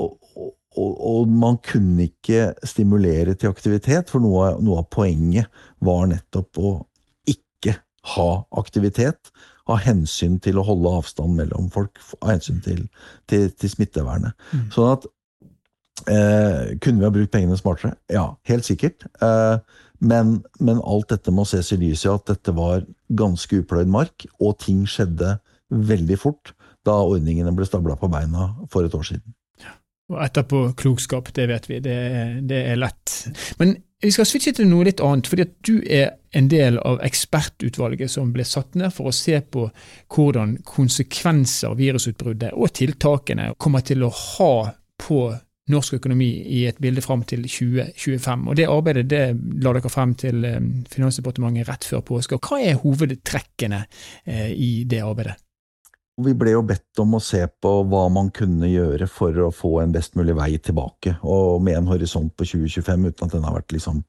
og, 0.00 0.16
og, 0.34 0.52
og, 0.76 1.30
man 1.30 1.58
kunne 1.64 2.08
ikke 2.08 2.52
stimulere 2.66 3.36
til 3.38 3.52
aktivitet, 3.52 4.10
for 4.10 4.24
noe, 4.24 4.54
noe, 4.62 4.82
av 4.82 4.90
poenget 4.94 5.50
var 5.84 6.08
nettopp 6.10 6.58
å 6.58 6.76
ikke 7.30 7.78
ha 8.14 8.30
aktivitet. 8.60 9.32
Av 9.70 9.80
hensyn 9.80 10.36
til 10.44 10.58
å 10.60 10.66
holde 10.66 10.90
avstand 10.98 11.38
mellom 11.38 11.70
folk, 11.72 11.96
av 12.20 12.34
hensyn 12.34 12.58
til, 12.64 12.82
til, 13.30 13.46
til 13.56 13.70
smittevernet. 13.72 14.34
Mm. 14.52 14.66
Sånn 14.74 14.90
at 14.98 15.06
eh, 16.10 16.74
Kunne 16.80 17.00
vi 17.00 17.06
ha 17.06 17.12
brukt 17.14 17.32
pengene 17.32 17.58
smartere? 17.58 17.94
Ja, 18.12 18.34
helt 18.48 18.66
sikkert. 18.66 19.06
Eh, 19.22 19.56
men, 20.04 20.42
men, 20.60 20.82
alt 20.84 21.12
dette 21.14 21.32
må 21.32 21.46
ses 21.48 21.72
i 21.72 21.80
lys 21.80 22.04
av 22.06 22.20
at 22.20 22.34
dette 22.34 22.54
var 22.56 22.84
ganske 23.16 23.62
upløyd 23.62 23.90
mark, 23.90 24.26
og 24.40 24.58
ting 24.64 24.84
skjedde 24.90 25.38
veldig 25.70 26.18
fort 26.20 26.52
da 26.84 26.98
ordningene 27.00 27.54
ble 27.56 27.66
stabla 27.68 27.96
på 27.96 28.10
beina 28.12 28.50
for 28.72 28.84
et 28.84 28.94
år 28.94 29.06
siden. 29.08 29.34
Og 30.12 30.20
etterpåklokskap, 30.20 31.30
det 31.32 31.48
vet 31.48 31.68
vi, 31.70 31.80
det, 31.80 31.96
det, 32.44 32.60
er 32.74 32.76
lett. 32.76 33.14
Men 33.56 33.72
vi 34.04 34.10
skal 34.12 34.28
switche 34.28 34.52
til 34.52 34.68
noe 34.68 34.84
litt 34.84 35.00
annet, 35.00 35.30
fordi 35.30 35.46
at 35.46 35.54
du 35.64 35.78
er 35.80 36.10
en 36.36 36.50
del 36.52 36.76
av 36.84 37.00
ekspertutvalget 37.06 38.12
som 38.12 38.34
ble 38.34 38.44
satt 38.44 38.76
ned 38.76 38.92
for 38.92 39.08
å 39.08 39.14
se 39.16 39.38
på 39.40 39.64
hvordan 40.12 40.58
konsekvenser 40.68 41.72
virusutbruddet 41.78 42.52
og 42.52 42.74
tiltakene 42.76 43.54
kommer 43.56 43.86
til 43.86 44.04
å 44.04 44.12
ha 44.12 44.52
på 45.00 45.22
norsk 45.72 45.96
økonomi 45.98 46.28
i 46.58 46.64
et 46.68 46.80
bilde 46.82 47.02
fram 47.04 47.22
til 47.28 47.46
2025. 47.48 48.48
Og 48.50 48.56
Det 48.58 48.68
arbeidet 48.68 49.06
det 49.08 49.22
la 49.64 49.72
dere 49.72 49.92
frem 49.92 50.12
til 50.20 50.44
eh, 50.44 50.60
Finansdepartementet 50.92 51.68
rett 51.70 51.88
før 51.88 52.04
påske. 52.04 52.38
Hva 52.38 52.60
er 52.60 52.80
hovedtrekkene 52.82 53.84
eh, 54.26 54.52
i 54.52 54.70
det 54.88 55.00
arbeidet? 55.04 55.38
Vi 56.24 56.30
ble 56.38 56.52
jo 56.52 56.62
bedt 56.62 57.00
om 57.02 57.16
å 57.16 57.22
se 57.22 57.40
på 57.48 57.70
hva 57.90 58.04
man 58.12 58.28
kunne 58.34 58.68
gjøre 58.70 59.08
for 59.10 59.34
å 59.42 59.50
få 59.50 59.80
en 59.82 59.94
best 59.94 60.14
mulig 60.14 60.36
vei 60.38 60.52
tilbake, 60.62 61.16
og 61.26 61.58
med 61.66 61.80
en 61.80 61.88
horisont 61.90 62.30
på 62.38 62.46
2025, 62.46 63.08
uten 63.10 63.26
at 63.26 63.34
den 63.34 63.46
har 63.48 63.56
vært 63.56 63.74
liksom 63.74 64.04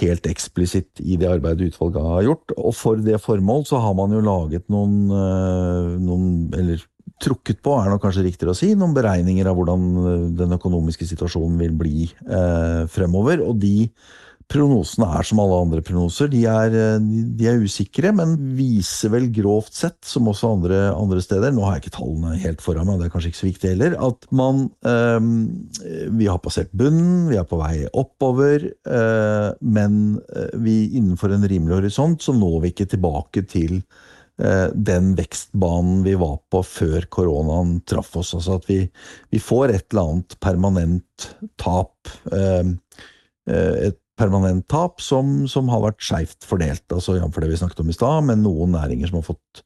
helt 0.00 0.24
eksplisitt 0.26 1.02
i 1.04 1.18
det 1.20 1.28
arbeidet 1.28 1.68
utvalget 1.68 2.08
har 2.14 2.24
gjort. 2.30 2.54
Og 2.56 2.72
for 2.74 3.02
det 3.02 3.20
formål 3.22 3.66
så 3.68 3.82
har 3.84 3.92
man 3.98 4.14
jo 4.16 4.24
laget 4.24 4.66
noen, 4.72 4.96
eh, 5.12 5.92
noen 6.00 6.26
eller 6.56 6.80
trukket 7.22 7.62
på, 7.64 7.76
er 7.78 7.92
nok 7.92 8.02
kanskje 8.04 8.26
riktigere 8.26 8.54
å 8.54 8.58
si, 8.58 8.72
noen 8.78 8.94
beregninger 8.96 9.48
av 9.48 9.56
hvordan 9.58 9.88
eh, 10.02 10.26
den 10.42 10.58
økonomiske 10.58 11.08
situasjonen 11.08 11.60
vil 11.62 11.78
bli 11.78 12.08
eh, 12.10 12.84
fremover. 12.90 13.44
Og 13.44 13.58
de 13.62 13.88
Prognosene 14.44 15.06
er 15.16 15.24
som 15.24 15.38
alle 15.40 15.56
andre 15.64 15.80
prognoser. 15.84 16.28
De 16.28 16.42
er, 16.44 16.74
de 17.00 17.46
er, 17.48 17.62
usikre, 17.64 18.10
men 18.12 18.34
viser 18.58 19.12
vel 19.14 19.30
grovt 19.32 19.72
sett, 19.72 19.96
som 20.04 20.28
også 20.28 20.50
andre, 20.58 20.80
andre, 20.92 21.22
steder 21.24 21.54
Nå 21.54 21.64
har 21.64 21.78
jeg 21.78 21.86
ikke 21.86 21.94
tallene 21.96 22.34
helt 22.42 22.60
foran 22.64 22.90
meg, 22.90 23.00
det 23.00 23.08
er 23.08 23.14
kanskje 23.14 23.32
ikke 23.32 23.40
så 23.40 23.48
viktig 23.48 23.72
heller. 23.72 23.96
At 24.04 24.28
man 24.36 24.66
eh, 24.84 26.10
Vi 26.20 26.28
har 26.28 26.42
passert 26.44 26.74
bunnen, 26.76 27.30
vi 27.30 27.40
er 27.40 27.48
på 27.48 27.60
vei 27.62 27.86
oppover. 27.88 28.68
eh, 28.84 29.48
men 29.64 30.18
eh, 30.28 30.52
vi 30.60 30.76
innenfor 31.00 31.32
en 31.32 31.48
rimelig 31.48 31.78
horisont 31.80 32.20
så 32.20 32.36
når 32.36 32.60
vi 32.66 32.74
ikke 32.74 32.90
tilbake 32.92 33.46
til 33.48 33.80
den 34.36 35.12
vekstbanen 35.14 36.00
vi 36.02 36.16
var 36.18 36.40
på 36.50 36.58
før 36.66 37.04
koronaen 37.12 37.76
traff 37.86 38.16
oss. 38.18 38.32
Altså 38.34 38.56
at 38.58 38.64
vi, 38.66 38.80
vi 39.30 39.38
får 39.38 39.70
et 39.70 39.84
eller 39.92 40.08
annet 40.08 40.34
permanent 40.42 41.28
tap. 41.62 42.10
et 42.34 44.00
permanent 44.18 44.62
tap 44.70 45.02
som, 45.02 45.44
som 45.50 45.68
har 45.72 45.82
vært 45.82 46.02
skeivt 46.04 46.46
fordelt, 46.46 46.84
altså 46.94 47.16
jf. 47.18 47.38
det 47.42 47.50
vi 47.50 47.58
snakket 47.58 47.82
om 47.82 47.90
i 47.90 47.96
stad, 47.96 48.26
med 48.28 48.42
noen 48.44 48.74
næringer 48.76 49.10
som 49.10 49.18
har 49.18 49.26
fått 49.26 49.62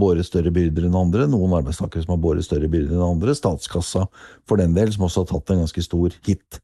båret 0.00 0.28
større 0.28 0.52
byrder 0.54 0.88
enn 0.88 0.98
andre, 0.98 1.28
noen 1.30 1.56
arbeidstakere 1.60 2.04
som 2.04 2.14
har 2.16 2.24
båret 2.24 2.44
større 2.44 2.68
byrder 2.70 2.98
enn 2.98 3.06
andre, 3.06 3.36
statskassa 3.36 4.04
for 4.48 4.60
den 4.60 4.76
del, 4.76 4.92
som 4.92 5.06
også 5.08 5.24
har 5.24 5.30
tatt 5.32 5.54
en 5.54 5.64
ganske 5.64 5.86
stor 5.86 6.18
hit. 6.28 6.60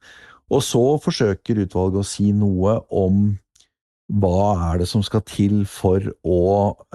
Og 0.51 0.65
så 0.67 0.85
forsøker 1.01 1.63
utvalget 1.65 2.03
å 2.03 2.11
si 2.11 2.31
noe 2.37 2.81
om 2.93 3.31
hva 4.11 4.73
er 4.73 4.81
det 4.81 4.89
som 4.91 5.05
skal 5.07 5.23
til 5.29 5.63
for 5.71 6.03
å 6.27 6.43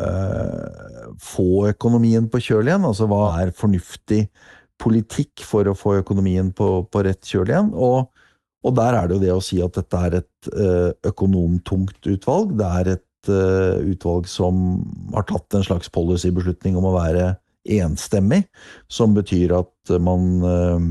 eh, 0.01 1.05
få 1.23 1.69
økonomien 1.71 2.27
på 2.31 2.41
kjøl 2.43 2.67
igjen? 2.67 2.87
Altså 2.87 3.07
hva 3.07 3.29
er 3.39 3.55
fornuftig 3.55 4.25
politikk 4.81 5.45
for 5.47 5.69
å 5.71 5.77
få 5.77 5.99
økonomien 6.01 6.51
på, 6.55 6.83
på 6.91 7.05
rett 7.07 7.23
kjøl 7.23 7.53
igjen? 7.53 7.71
Og 7.73 8.11
og 8.65 8.73
der 8.79 8.97
er 8.97 9.07
det 9.07 9.17
jo 9.17 9.21
det 9.21 9.33
å 9.35 9.43
si 9.43 9.59
at 9.61 9.75
dette 9.77 10.03
er 10.07 10.19
et 10.21 10.47
eh, 10.57 10.91
økonomtungt 11.05 12.07
utvalg. 12.09 12.55
Det 12.57 12.69
er 12.79 12.91
et 12.95 13.29
eh, 13.29 13.91
utvalg 13.93 14.29
som 14.29 14.61
har 15.13 15.27
tatt 15.29 15.57
en 15.57 15.65
slags 15.67 15.91
policybeslutning 15.93 16.77
om 16.79 16.87
å 16.89 16.95
være 16.95 17.35
enstemmig, 17.77 18.43
som 18.89 19.13
betyr 19.13 19.53
at 19.59 19.93
man 20.01 20.25
eh, 20.49 20.87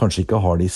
kanskje 0.00 0.26
ikke 0.26 0.42
har 0.44 0.60
de 0.60 0.68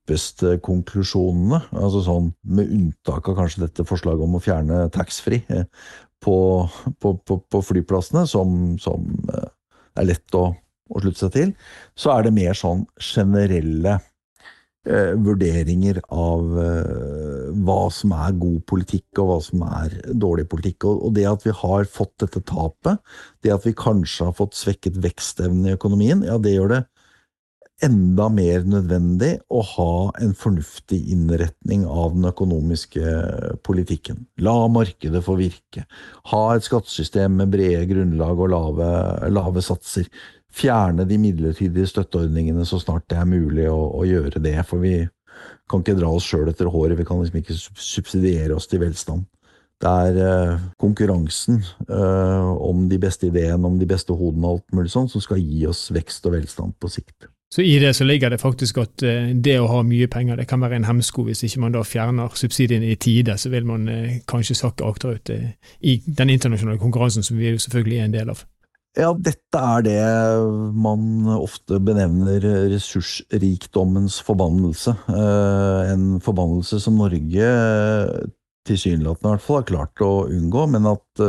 skarpeste 0.00 0.60
konklusjonene. 0.62 1.62
altså 1.72 2.02
sånn 2.02 2.34
Med 2.44 2.70
unntak 2.70 3.28
av 3.28 3.36
kanskje 3.36 3.66
dette 3.66 3.84
forslaget 3.84 4.24
om 4.24 4.36
å 4.36 4.40
fjerne 4.40 4.90
taxfree 4.90 5.66
på, 6.20 6.68
på, 7.00 7.18
på, 7.24 7.40
på 7.48 7.62
flyplassene, 7.62 8.26
som, 8.26 8.78
som, 8.78 9.06
er 9.96 10.04
lett 10.04 10.34
å, 10.34 10.54
å 10.90 11.00
slutte 11.00 11.18
seg 11.18 11.32
til, 11.32 11.52
så 11.96 12.12
er 12.12 12.24
det 12.24 12.34
mer 12.34 12.52
sånn 12.54 12.84
generelle 13.00 13.98
eh, 14.86 15.14
vurderinger 15.16 16.02
av 16.12 16.58
eh, 16.60 17.48
hva 17.64 17.88
som 17.90 18.12
er 18.12 18.36
god 18.36 18.60
politikk, 18.66 19.08
og 19.18 19.30
hva 19.30 19.40
som 19.40 19.64
er 19.64 19.96
dårlig 20.12 20.46
politikk. 20.50 20.84
Og, 20.84 21.06
og, 21.08 21.14
det 21.16 21.24
at 21.26 21.46
vi 21.46 21.56
har 21.56 21.88
fått 21.88 22.18
dette 22.20 22.44
tapet, 22.44 23.00
det 23.42 23.54
at 23.56 23.64
vi 23.64 23.72
kanskje 23.72 24.28
har 24.28 24.36
fått 24.36 24.58
svekket 24.58 25.00
vekstevnen 25.00 25.70
i 25.70 25.76
økonomien, 25.78 26.26
ja, 26.28 26.36
det 26.36 26.58
gjør 26.58 26.74
det 26.76 26.84
enda 27.84 28.26
mer 28.32 28.64
nødvendig 28.68 29.30
å 29.48 29.62
ha 29.74 29.92
en 30.20 30.34
fornuftig 30.36 30.98
innretning 31.14 31.86
av 31.88 32.12
den 32.16 32.28
økonomiske 32.28 33.14
politikken. 33.66 34.26
La 34.44 34.56
markedet 34.72 35.22
få 35.24 35.38
virke. 35.40 35.86
Ha 36.32 36.42
et 36.54 36.66
skattesystem 36.66 37.38
med 37.40 37.54
brede 37.54 37.86
grunnlag 37.90 38.44
og 38.44 38.52
lave, 38.52 38.90
lave 39.32 39.64
satser 39.64 40.10
fjerne 40.50 41.06
de 41.06 41.18
midlertidige 41.22 41.88
støtteordningene 41.90 42.66
så 42.66 42.80
snart 42.82 43.06
det 43.10 43.20
er 43.20 43.28
mulig 43.30 43.68
å, 43.70 43.80
å 44.00 44.06
gjøre 44.06 44.42
det. 44.42 44.58
For 44.68 44.82
vi 44.82 44.94
kan 45.70 45.84
ikke 45.84 45.98
dra 45.98 46.10
oss 46.12 46.26
sjøl 46.26 46.50
etter 46.50 46.70
håret, 46.70 46.98
vi 46.98 47.06
kan 47.08 47.20
liksom 47.22 47.40
ikke 47.40 47.58
subsidiere 47.58 48.56
oss 48.56 48.68
til 48.70 48.82
velstand. 48.82 49.26
Det 49.80 49.88
er 49.88 50.16
eh, 50.20 50.64
konkurransen 50.80 51.62
eh, 51.88 52.48
om 52.68 52.84
de 52.90 52.98
beste 53.00 53.30
ideene, 53.30 53.64
om 53.64 53.78
de 53.80 53.88
beste 53.88 54.12
hodene 54.12 54.50
og 54.50 54.58
alt 54.58 54.74
mulig 54.76 54.92
sånn, 54.92 55.08
som 55.08 55.22
skal 55.24 55.40
gi 55.40 55.64
oss 55.70 55.86
vekst 55.94 56.26
og 56.28 56.36
velstand 56.36 56.76
på 56.76 56.90
sikt. 56.92 57.30
Så 57.54 57.62
i 57.62 57.78
det 57.82 57.94
så 57.94 58.04
ligger 58.04 58.30
det 58.30 58.38
faktisk 58.38 58.78
at 58.78 59.02
eh, 59.02 59.32
det 59.34 59.56
å 59.58 59.66
ha 59.72 59.80
mye 59.82 60.06
penger 60.10 60.38
det 60.38 60.46
kan 60.46 60.62
være 60.62 60.78
en 60.78 60.86
hemsko. 60.86 61.24
Hvis 61.26 61.42
ikke 61.48 61.64
man 61.64 61.74
da 61.74 61.82
fjerner 61.82 62.30
subsidiene 62.38 62.92
i 62.92 62.98
tide, 63.00 63.34
så 63.42 63.50
vil 63.50 63.66
man 63.66 63.88
eh, 63.90 64.20
kanskje 64.30 64.54
sakke 64.60 64.86
akterut 64.86 65.32
eh, 65.34 65.48
i 65.82 65.96
den 66.06 66.30
internasjonale 66.30 66.78
konkurransen 66.78 67.26
som 67.26 67.40
vi 67.40 67.50
jo 67.50 67.58
selvfølgelig 67.58 67.98
er 67.98 68.06
en 68.06 68.14
del 68.14 68.30
av. 68.36 68.44
Ja, 68.98 69.10
dette 69.14 69.58
er 69.58 69.82
det 69.86 69.98
man 70.82 71.26
ofte 71.30 71.78
benevner 71.82 72.42
ressursrikdommens 72.72 74.16
forbannelse. 74.26 74.96
En 75.06 76.08
forbannelse 76.22 76.80
som 76.82 76.98
Norge 76.98 77.52
tilsynelatende 78.66 79.28
i 79.28 79.36
hvert 79.36 79.46
fall 79.46 79.60
har 79.60 79.68
klart 79.68 80.02
å 80.02 80.10
unngå, 80.26 80.66
men 80.74 80.90
at 80.90 81.22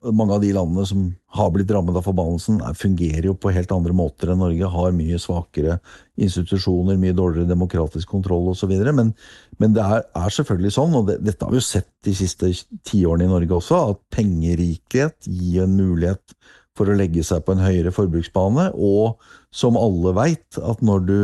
mange 0.00 0.32
av 0.32 0.40
de 0.40 0.52
landene 0.56 0.84
som 0.88 1.02
har 1.36 1.50
blitt 1.52 1.70
rammet 1.74 1.96
av 1.98 2.06
forbannelsen, 2.06 2.60
fungerer 2.78 3.26
jo 3.28 3.34
på 3.36 3.52
helt 3.52 3.72
andre 3.74 3.92
måter 3.96 4.32
enn 4.32 4.40
Norge. 4.40 4.70
Har 4.72 4.94
mye 4.96 5.18
svakere 5.20 5.76
institusjoner, 6.20 6.96
mye 7.00 7.16
dårligere 7.16 7.50
demokratisk 7.50 8.08
kontroll 8.08 8.48
osv. 8.52 8.72
Men, 8.96 9.12
men 9.60 9.76
det 9.76 9.84
er, 9.84 10.06
er, 10.16 10.32
selvfølgelig 10.36 10.72
sånn, 10.76 10.96
og 10.96 11.10
det, 11.10 11.18
dette 11.26 11.44
har 11.44 11.52
vi 11.52 11.60
jo 11.60 11.66
sett 11.68 11.90
de 12.06 12.16
siste 12.16 12.52
tiårene 12.88 13.28
i 13.28 13.32
Norge 13.34 13.58
også, 13.60 13.82
at 13.92 14.02
pengerikhet 14.16 15.28
gir 15.28 15.66
en 15.66 15.76
mulighet 15.76 16.36
for 16.78 16.88
å 16.88 16.96
legge 16.96 17.24
seg 17.26 17.44
på 17.44 17.52
en 17.52 17.64
høyere 17.64 17.92
forbruksbane, 17.92 18.70
og 18.72 19.20
som 19.52 19.76
alle 19.76 20.14
veit, 20.16 20.48
at 20.56 20.80
når 20.86 21.06
du 21.08 21.20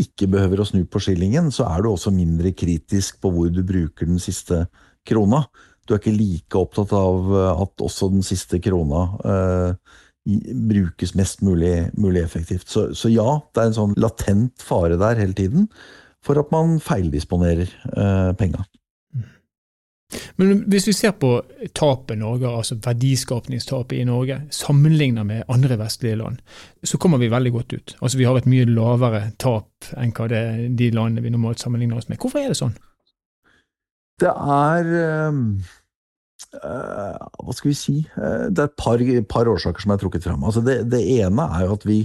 ikke 0.00 0.30
behøver 0.32 0.62
å 0.62 0.68
snu 0.68 0.86
på 0.88 1.02
skillingen, 1.04 1.50
så 1.52 1.66
er 1.68 1.82
du 1.82 1.90
også 1.90 2.12
mindre 2.14 2.54
kritisk 2.56 3.20
på 3.20 3.32
hvor 3.34 3.50
du 3.52 3.60
bruker 3.66 4.08
den 4.08 4.22
siste 4.22 4.64
krona. 5.04 5.44
Du 5.90 5.96
er 5.96 5.98
ikke 5.98 6.14
like 6.14 6.54
opptatt 6.54 6.92
av 6.94 7.32
at 7.50 7.82
også 7.82 8.12
den 8.12 8.22
siste 8.22 8.60
krona 8.62 9.00
eh, 9.26 9.96
brukes 10.70 11.16
mest 11.18 11.42
mulig, 11.42 11.90
mulig 11.98 12.22
effektivt. 12.22 12.68
Så, 12.70 12.92
så, 12.94 13.10
ja, 13.10 13.40
det 13.50 13.62
er 13.62 13.70
en 13.72 13.78
sånn 13.80 13.96
latent 13.98 14.62
fare 14.62 15.00
der 15.00 15.18
hele 15.18 15.34
tiden 15.34 15.66
for 16.24 16.38
at 16.38 16.52
man 16.52 16.78
feildisponerer 16.84 17.70
eh, 17.96 18.30
penga. 18.38 18.66
Men 20.40 20.64
hvis 20.66 20.88
vi 20.88 20.94
ser 20.96 21.12
på 21.22 21.36
tapet 21.76 22.18
Norge, 22.18 22.50
altså 22.50 22.76
verdiskapningstapet 22.82 24.00
i 24.00 24.06
Norge, 24.08 24.40
sammenlignet 24.54 25.26
med 25.26 25.44
andre 25.52 25.78
vestlige 25.78 26.18
land, 26.18 26.40
så 26.82 26.98
kommer 26.98 27.20
vi 27.22 27.30
veldig 27.30 27.52
godt 27.54 27.72
ut. 27.72 27.96
Altså 28.00 28.18
Vi 28.18 28.26
har 28.26 28.38
et 28.38 28.48
mye 28.50 28.66
lavere 28.66 29.30
tap 29.38 29.92
enn 29.96 30.14
hva 30.16 30.26
det 30.32 30.42
de 30.78 30.90
landene 30.96 31.22
vi 31.24 31.30
normalt 31.30 31.62
sammenligner 31.62 32.00
oss 32.00 32.10
med. 32.10 32.18
Hvorfor 32.18 32.42
er 32.42 32.50
det 32.50 32.58
sånn? 32.58 32.74
Det 34.20 34.32
er 34.34 34.90
øh, 35.00 35.38
Hva 36.50 37.54
skal 37.56 37.70
vi 37.70 37.76
si? 37.78 37.96
Eh, 38.16 38.46
det 38.48 38.64
er 38.64 38.70
et 38.70 38.78
par, 38.80 39.02
par 39.28 39.50
årsaker 39.50 39.84
som 39.84 39.94
er 39.94 40.00
trukket 40.00 40.26
fram. 40.26 40.44
Altså 40.46 40.62
det, 40.64 40.82
det, 40.92 41.02
ene 41.20 41.46
er 41.48 41.66
jo 41.66 41.76
at 41.76 41.86
vi 41.88 42.00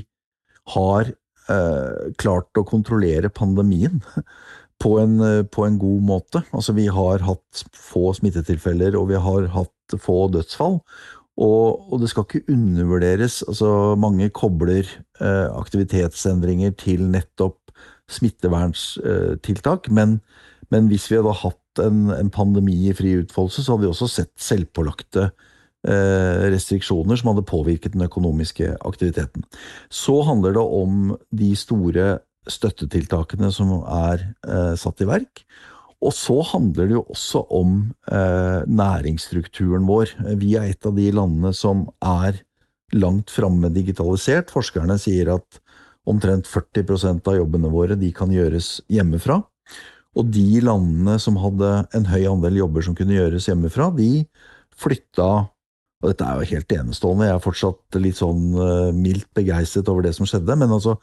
har 0.75 1.11
øh, 1.53 2.13
klart 2.21 2.59
å 2.59 2.65
kontrollere 2.67 3.31
pandemien 3.33 4.01
på 4.83 4.95
en, 5.01 5.19
eh, 5.23 5.43
på 5.43 5.65
en, 5.65 5.77
god 5.81 6.07
måte. 6.07 6.43
Altså, 6.51 6.75
vi 6.77 6.87
har 6.91 7.23
hatt 7.25 7.65
få 7.73 8.13
smittetilfeller, 8.17 8.97
og 8.99 9.09
vi 9.11 9.21
har 9.27 9.51
hatt 9.55 9.99
få 10.01 10.25
dødsfall. 10.33 10.81
Og, 11.35 11.91
og 11.91 11.99
det 12.01 12.09
skal 12.11 12.25
ikke 12.27 12.53
undervurderes. 12.53 13.41
Altså, 13.47 13.95
mange 13.99 14.29
kobler 14.35 14.87
eh, 15.19 15.47
aktivitetsendringer 15.51 16.75
til 16.79 17.05
nettopp 17.11 17.59
smittevernstiltak, 18.11 19.89
eh, 19.89 19.93
men, 19.93 20.19
men, 20.71 20.89
hvis 20.91 21.09
vi 21.09 21.19
hadde 21.19 21.33
hatt 21.41 21.59
en, 21.83 22.09
en, 22.13 22.31
pandemi 22.33 22.89
i 22.89 22.95
fri 22.95 23.15
utfoldelse, 23.21 23.63
så 23.63 23.75
hadde 23.75 23.85
vi 23.85 23.91
også 23.91 24.09
sett 24.11 24.33
selvpålagte 24.41 25.27
eh, 25.27 26.45
restriksjoner 26.53 27.19
som 27.19 27.33
hadde 27.33 27.47
påvirket 27.49 27.95
den 27.95 28.05
økonomiske 28.07 28.75
aktiviteten. 28.87 29.45
Så 29.89 30.21
handler 30.27 30.57
det 30.57 30.65
om 30.81 31.15
de 31.35 31.51
store 31.59 32.09
støttetiltakene 32.49 33.49
som 33.53 33.79
er 33.81 34.27
eh, 34.47 34.73
satt 34.79 35.01
i 35.01 35.09
verk. 35.09 35.45
Og 36.05 36.13
så 36.13 36.37
handler 36.51 36.89
det 36.89 36.97
jo 36.97 37.05
også 37.09 37.45
om 37.55 37.77
eh, 38.11 38.61
næringsstrukturen 38.67 39.87
vår. 39.89 40.11
Vi 40.41 40.53
er 40.59 40.69
et 40.69 40.85
av 40.85 40.93
de 40.97 41.07
landene 41.15 41.53
som 41.55 41.87
er 42.03 42.43
langt 42.93 43.31
framme 43.33 43.71
digitalisert. 43.73 44.53
Forskerne 44.53 44.99
sier 45.01 45.33
at 45.37 45.61
omtrent 46.05 46.45
40% 46.45 47.25
av 47.31 47.39
jobbene 47.39 47.71
våre 47.73 47.97
de 47.97 48.11
kan 48.13 48.33
gjøres 48.33 48.77
hjemmefra. 48.91 49.41
Og 50.15 50.29
de 50.31 50.61
landene 50.63 51.17
som 51.21 51.39
hadde 51.41 51.71
en 51.97 52.07
høy 52.07 52.23
andel 52.29 52.61
jobber 52.61 52.85
som 52.85 52.95
kunne 52.97 53.17
gjøres 53.17 53.49
hjemmefra, 53.49 53.89
de 53.97 54.25
flytta 54.79 55.47
og 56.03 56.11
dette 56.11 56.25
er 56.27 56.37
jo 56.37 56.49
helt 56.51 56.73
enestående. 56.75 57.25
Jeg 57.25 57.33
er 57.33 57.41
fortsatt 57.41 57.97
litt 57.97 58.19
sånn 58.19 58.43
uh, 58.59 58.91
mildt 58.93 59.29
begeistret 59.33 59.87
over 59.89 60.05
det 60.05 60.11
som 60.13 60.27
skjedde. 60.29 60.57
Men 60.59 60.75
altså, 60.75 60.97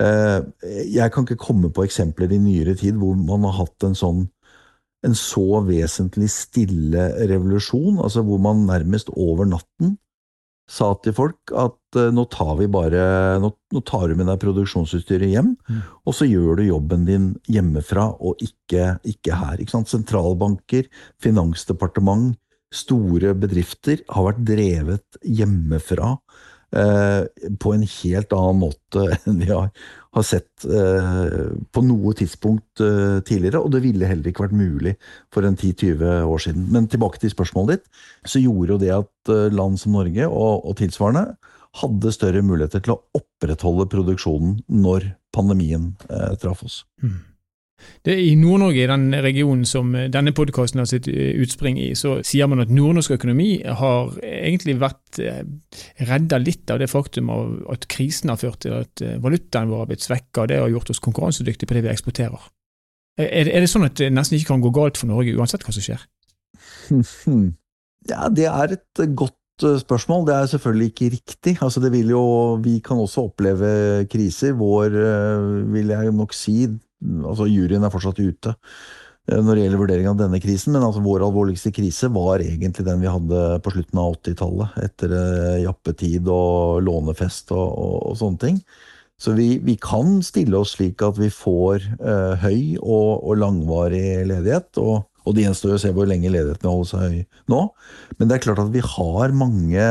uh, 0.00 0.38
jeg 0.64 1.12
kan 1.12 1.26
ikke 1.26 1.42
komme 1.42 1.68
på 1.74 1.84
eksempler 1.84 2.32
i 2.32 2.40
nyere 2.40 2.76
tid 2.78 2.96
hvor 3.00 3.18
man 3.18 3.44
har 3.48 3.58
hatt 3.58 3.86
en 3.88 3.98
sånn 3.98 4.24
en 5.04 5.14
så 5.14 5.60
vesentlig 5.66 6.30
stille 6.32 7.10
revolusjon, 7.28 8.00
altså 8.02 8.24
hvor 8.26 8.40
man 8.42 8.64
nærmest 8.66 9.12
over 9.12 9.46
natten 9.46 9.92
sa 10.66 10.90
til 11.02 11.14
folk 11.14 11.52
at 11.54 11.98
uh, 11.98 12.08
nå 12.14 12.24
tar 12.32 12.56
vi 12.58 12.66
bare 12.70 13.02
nå, 13.42 13.52
nå, 13.74 13.82
tar 13.86 14.08
du 14.10 14.16
med 14.18 14.26
deg 14.30 14.40
produksjonsutstyret 14.42 15.30
hjem, 15.30 15.52
mm. 15.54 15.84
og 16.06 16.16
så 16.16 16.26
gjør 16.28 16.58
du 16.58 16.66
jobben 16.66 17.06
din 17.06 17.28
hjemmefra 17.50 18.08
og 18.18 18.42
ikke, 18.42 18.96
ikke 19.06 19.38
her. 19.38 19.62
Ikke 19.62 19.84
Sentralbanker, 19.86 20.90
finansdepartement, 21.22 22.34
store 22.74 23.30
bedrifter 23.38 24.02
har 24.10 24.26
vært 24.26 24.42
drevet 24.48 25.20
hjemmefra 25.22 26.16
på 26.70 27.70
en 27.72 27.84
helt 27.86 28.32
annen 28.34 28.58
måte 28.58 29.04
enn 29.28 29.38
vi 29.38 29.46
har, 29.48 29.68
har 30.16 30.24
sett 30.26 30.66
eh, 30.66 31.52
på 31.72 31.84
noe 31.86 32.12
tidspunkt 32.18 32.82
tidligere, 33.28 33.62
og 33.62 33.70
det 33.72 33.84
ville 33.84 34.08
heller 34.10 34.32
ikke 34.32 34.48
vært 34.48 34.58
mulig 34.58 34.96
for 35.32 35.46
en 35.46 35.56
10-20 35.56 36.26
år 36.26 36.42
siden. 36.42 36.66
Men 36.74 36.90
tilbake 36.90 37.22
til 37.22 37.32
spørsmålet 37.32 37.78
ditt, 37.78 38.02
så 38.26 38.42
gjorde 38.42 38.74
jo 38.74 38.80
det 38.82 38.92
at 38.96 39.12
Eh, 39.28 39.52
land 39.52 39.80
som 39.80 39.96
Norge 39.96 40.26
og, 40.28 40.66
og 40.66 40.76
tilsvarende 40.80 41.36
hadde 41.76 42.12
større 42.14 42.42
muligheter 42.46 42.82
til 42.84 42.94
å 42.94 43.00
opprettholde 43.18 43.88
produksjonen 43.92 44.60
når 44.72 45.10
pandemien 45.36 45.90
eh, 46.08 46.34
traff 46.40 46.62
oss. 46.64 46.80
Mm. 47.02 47.18
Det 48.06 48.14
er 48.14 48.22
I 48.22 48.34
Nord-Norge, 48.40 48.82
i 48.82 48.88
den 48.88 49.10
regionen 49.24 49.66
som 49.68 49.94
eh, 49.94 50.08
denne 50.12 50.32
podkasten 50.36 50.80
har 50.80 50.88
sitt 50.90 51.08
eh, 51.12 51.34
utspring 51.42 51.78
i, 51.82 51.90
så 51.98 52.16
sier 52.26 52.48
man 52.50 52.64
at 52.64 52.72
nordnorsk 52.72 53.16
økonomi 53.18 53.50
har 53.64 54.16
egentlig 54.22 54.78
vært 54.80 55.20
redda 56.06 56.40
litt 56.42 56.70
av 56.72 56.80
det 56.82 56.90
faktum 56.92 57.30
at 57.72 57.86
krisen 57.92 58.32
har 58.32 58.40
ført 58.40 58.60
til 58.64 58.74
at 58.76 59.02
valutaen 59.22 59.70
vår 59.72 59.84
har 59.84 59.90
blitt 59.90 60.04
svekka, 60.04 60.44
og 60.44 60.50
det 60.52 60.60
har 60.60 60.72
gjort 60.72 60.92
oss 60.92 61.02
konkurransedyktige 61.04 61.68
på 61.68 61.78
det 61.78 61.84
vi 61.86 61.92
eksporterer. 61.92 62.48
Er 63.16 63.48
det 63.48 63.70
sånn 63.72 63.86
at 63.86 63.96
det 63.96 64.10
nesten 64.12 64.36
ikke 64.36 64.52
kan 64.52 64.64
gå 64.64 64.72
galt 64.76 64.98
for 65.00 65.08
Norge, 65.08 65.32
uansett 65.36 65.64
hva 65.64 65.72
som 65.72 65.84
skjer? 65.84 66.02
Ja, 68.06 68.28
Det 68.30 68.46
er 68.46 68.76
et 68.76 69.00
godt 69.18 69.64
eh, 69.66 69.78
spørsmål. 69.82 70.26
Det 70.28 70.34
er 70.34 70.50
selvfølgelig 70.52 70.86
ikke 70.92 71.10
riktig. 71.16 71.56
Altså, 71.62 71.80
det 71.80 71.92
vil 71.92 72.12
jo, 72.14 72.54
vi 72.62 72.78
kan 72.78 73.00
også 73.02 73.24
oppleve 73.30 74.06
kriser. 74.10 74.52
Vår, 74.52 74.94
eh, 74.94 75.72
vil 75.72 75.90
jeg 75.90 76.12
nok 76.14 76.36
si 76.36 76.68
altså 77.02 77.48
Juryen 77.50 77.84
er 77.86 77.92
fortsatt 77.92 78.20
ute 78.20 78.54
eh, 78.54 79.38
når 79.40 79.50
det 79.52 79.64
gjelder 79.64 79.82
vurdering 79.82 80.10
av 80.10 80.18
denne 80.20 80.40
krisen, 80.42 80.74
men 80.76 80.86
altså 80.86 81.04
vår 81.04 81.26
alvorligste 81.26 81.72
krise 81.76 82.10
var 82.14 82.44
egentlig 82.44 82.86
den 82.86 83.02
vi 83.04 83.10
hadde 83.12 83.46
på 83.64 83.74
slutten 83.74 84.02
av 84.02 84.18
80-tallet. 84.18 84.78
Etter 84.86 85.16
jappetid 85.64 86.30
og 86.32 86.84
lånefest 86.86 87.54
og, 87.56 87.66
og, 87.66 87.96
og 88.12 88.20
sånne 88.22 88.44
ting. 88.44 88.62
Så 89.16 89.32
vi, 89.32 89.54
vi, 89.64 89.78
kan 89.80 90.18
stille 90.24 90.58
oss 90.60 90.74
slik 90.76 91.00
at 91.04 91.16
vi 91.16 91.30
får 91.32 91.84
eh, 91.96 92.42
høy 92.42 92.76
og, 92.82 93.24
og 93.24 93.38
langvarig 93.40 94.24
ledighet. 94.28 94.74
og 94.82 95.06
og 95.26 95.34
det 95.34 95.46
gjenstår 95.46 95.74
å 95.74 95.80
se 95.82 95.92
hvor 95.94 96.06
lenge 96.08 96.30
ledigheten 96.30 96.70
holder 96.70 96.90
seg 96.90 97.00
høy 97.02 97.16
nå. 97.50 97.62
Men 98.16 98.28
det 98.28 98.36
er 98.36 98.44
klart 98.44 98.62
at 98.62 98.70
vi 98.74 98.82
har 98.84 99.34
mange, 99.34 99.86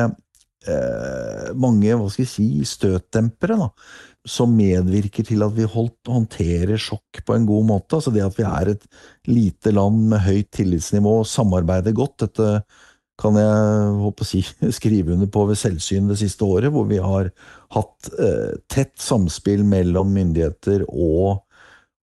eh, 0.71 1.53
mange 1.57 1.93
hva 1.95 2.09
skal 2.11 2.25
jeg 2.25 2.31
si, 2.31 2.47
støtdempere 2.67 3.57
da, 3.59 3.69
som 4.25 4.55
medvirker 4.57 5.27
til 5.27 5.45
at 5.45 5.53
vi 5.57 5.67
holdt, 5.69 6.09
håndterer 6.09 6.81
sjokk 6.81 7.21
på 7.25 7.35
en 7.35 7.45
god 7.49 7.69
måte. 7.69 7.99
Altså 7.99 8.13
det 8.13 8.25
at 8.25 8.37
vi 8.39 8.47
er 8.47 8.73
et 8.73 8.89
lite 9.29 9.73
land 9.75 10.07
med 10.11 10.25
høyt 10.25 10.51
tillitsnivå 10.57 11.19
og 11.21 11.29
samarbeider 11.29 11.95
godt. 11.95 12.25
Dette 12.25 12.49
kan 13.21 13.37
jeg 13.39 13.95
håpe 14.01 14.25
å 14.25 14.27
si, 14.27 14.41
skrive 14.79 15.15
under 15.15 15.29
på 15.31 15.45
ved 15.49 15.59
selvsyn 15.59 16.09
det 16.11 16.19
siste 16.23 16.47
året, 16.47 16.73
hvor 16.73 16.89
vi 16.89 16.99
har 17.03 17.31
hatt 17.75 18.11
eh, 18.19 18.55
tett 18.71 18.95
samspill 19.01 19.63
mellom 19.67 20.13
myndigheter 20.15 20.87
og 20.89 21.44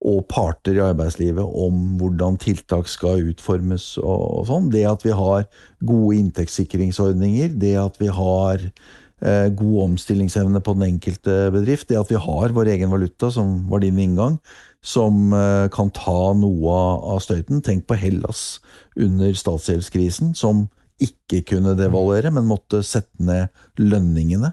og 0.03 0.25
parter 0.31 0.77
i 0.77 0.83
arbeidslivet 0.83 1.43
om 1.43 1.95
hvordan 1.99 2.35
tiltak 2.41 2.89
skal 2.91 3.23
utformes 3.31 3.93
og, 4.01 4.43
sånn. 4.49 4.67
Det 4.73 4.83
at 4.89 5.05
vi 5.05 5.15
har 5.15 5.47
gode 5.83 6.17
inntektssikringsordninger, 6.19 7.55
det 7.61 7.75
at 7.79 7.99
vi 8.01 8.09
har 8.11 8.59
eh, 8.59 9.47
god 9.55 9.77
omstillingsevne 9.87 10.61
på 10.63 10.75
den 10.75 10.89
enkelte 10.91 11.37
bedrift, 11.55 11.87
det 11.89 12.01
at 12.01 12.11
vi 12.11 12.19
har 12.19 12.55
vår 12.55 12.73
egen 12.75 12.91
valuta, 12.91 13.31
som 13.31 13.61
var 13.71 13.83
din 13.83 14.01
inngang, 14.03 14.39
som 14.83 15.31
eh, 15.31 15.69
kan 15.73 15.91
ta 15.95 16.33
noe 16.35 16.79
av 17.15 17.23
støyten. 17.23 17.63
Tenk 17.63 17.87
på 17.87 17.99
Hellas 17.99 18.59
under 18.99 19.31
statsgjeldskrisen, 19.31 20.35
som 20.35 20.67
ikke 21.03 21.41
kunne 21.47 21.77
devaluere, 21.79 22.31
men 22.31 22.49
måtte 22.49 22.83
sette 22.85 23.23
ned 23.23 23.47
lønningene 23.79 24.51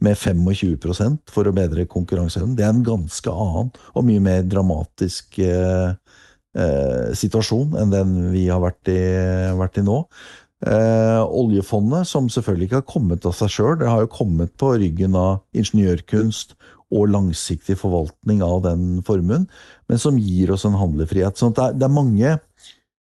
med 0.00 0.16
25% 0.16 1.32
for 1.32 1.48
å 1.48 1.54
bedre 1.56 1.86
konkurranseevnen. 1.90 2.56
Det 2.56 2.64
er 2.66 2.72
en 2.72 2.84
ganske 2.86 3.32
annen 3.32 3.72
og 3.92 4.06
mye 4.08 4.22
mer 4.24 4.46
dramatisk 4.48 5.38
eh, 5.44 5.92
eh, 6.56 7.10
situasjon 7.18 7.76
enn 7.80 7.92
den 7.92 8.14
vi 8.32 8.46
har 8.48 8.62
vært 8.64 8.92
i, 8.92 9.02
vært 9.58 9.82
i 9.82 9.86
nå. 9.86 10.02
Eh, 10.62 11.20
oljefondet, 11.26 12.06
som 12.06 12.28
selvfølgelig 12.30 12.68
ikke 12.68 12.80
har 12.80 12.90
kommet 12.92 13.26
av 13.26 13.34
seg 13.34 13.50
sjøl, 13.50 13.74
det 13.80 13.90
har 13.90 14.04
jo 14.04 14.14
kommet 14.14 14.54
på 14.60 14.76
ryggen 14.78 15.16
av 15.18 15.42
ingeniørkunst 15.58 16.54
og 16.92 17.08
langsiktig 17.10 17.74
forvaltning 17.80 18.44
av 18.46 18.60
den 18.66 19.00
formuen, 19.06 19.48
men 19.88 20.00
som 20.00 20.20
gir 20.20 20.52
oss 20.54 20.66
en 20.68 20.76
handlefrihet. 20.78 21.38
Så 21.40 21.50
det 21.56 21.64
er, 21.64 21.78
det 21.80 21.88
er, 21.88 21.94
mange, 21.96 22.36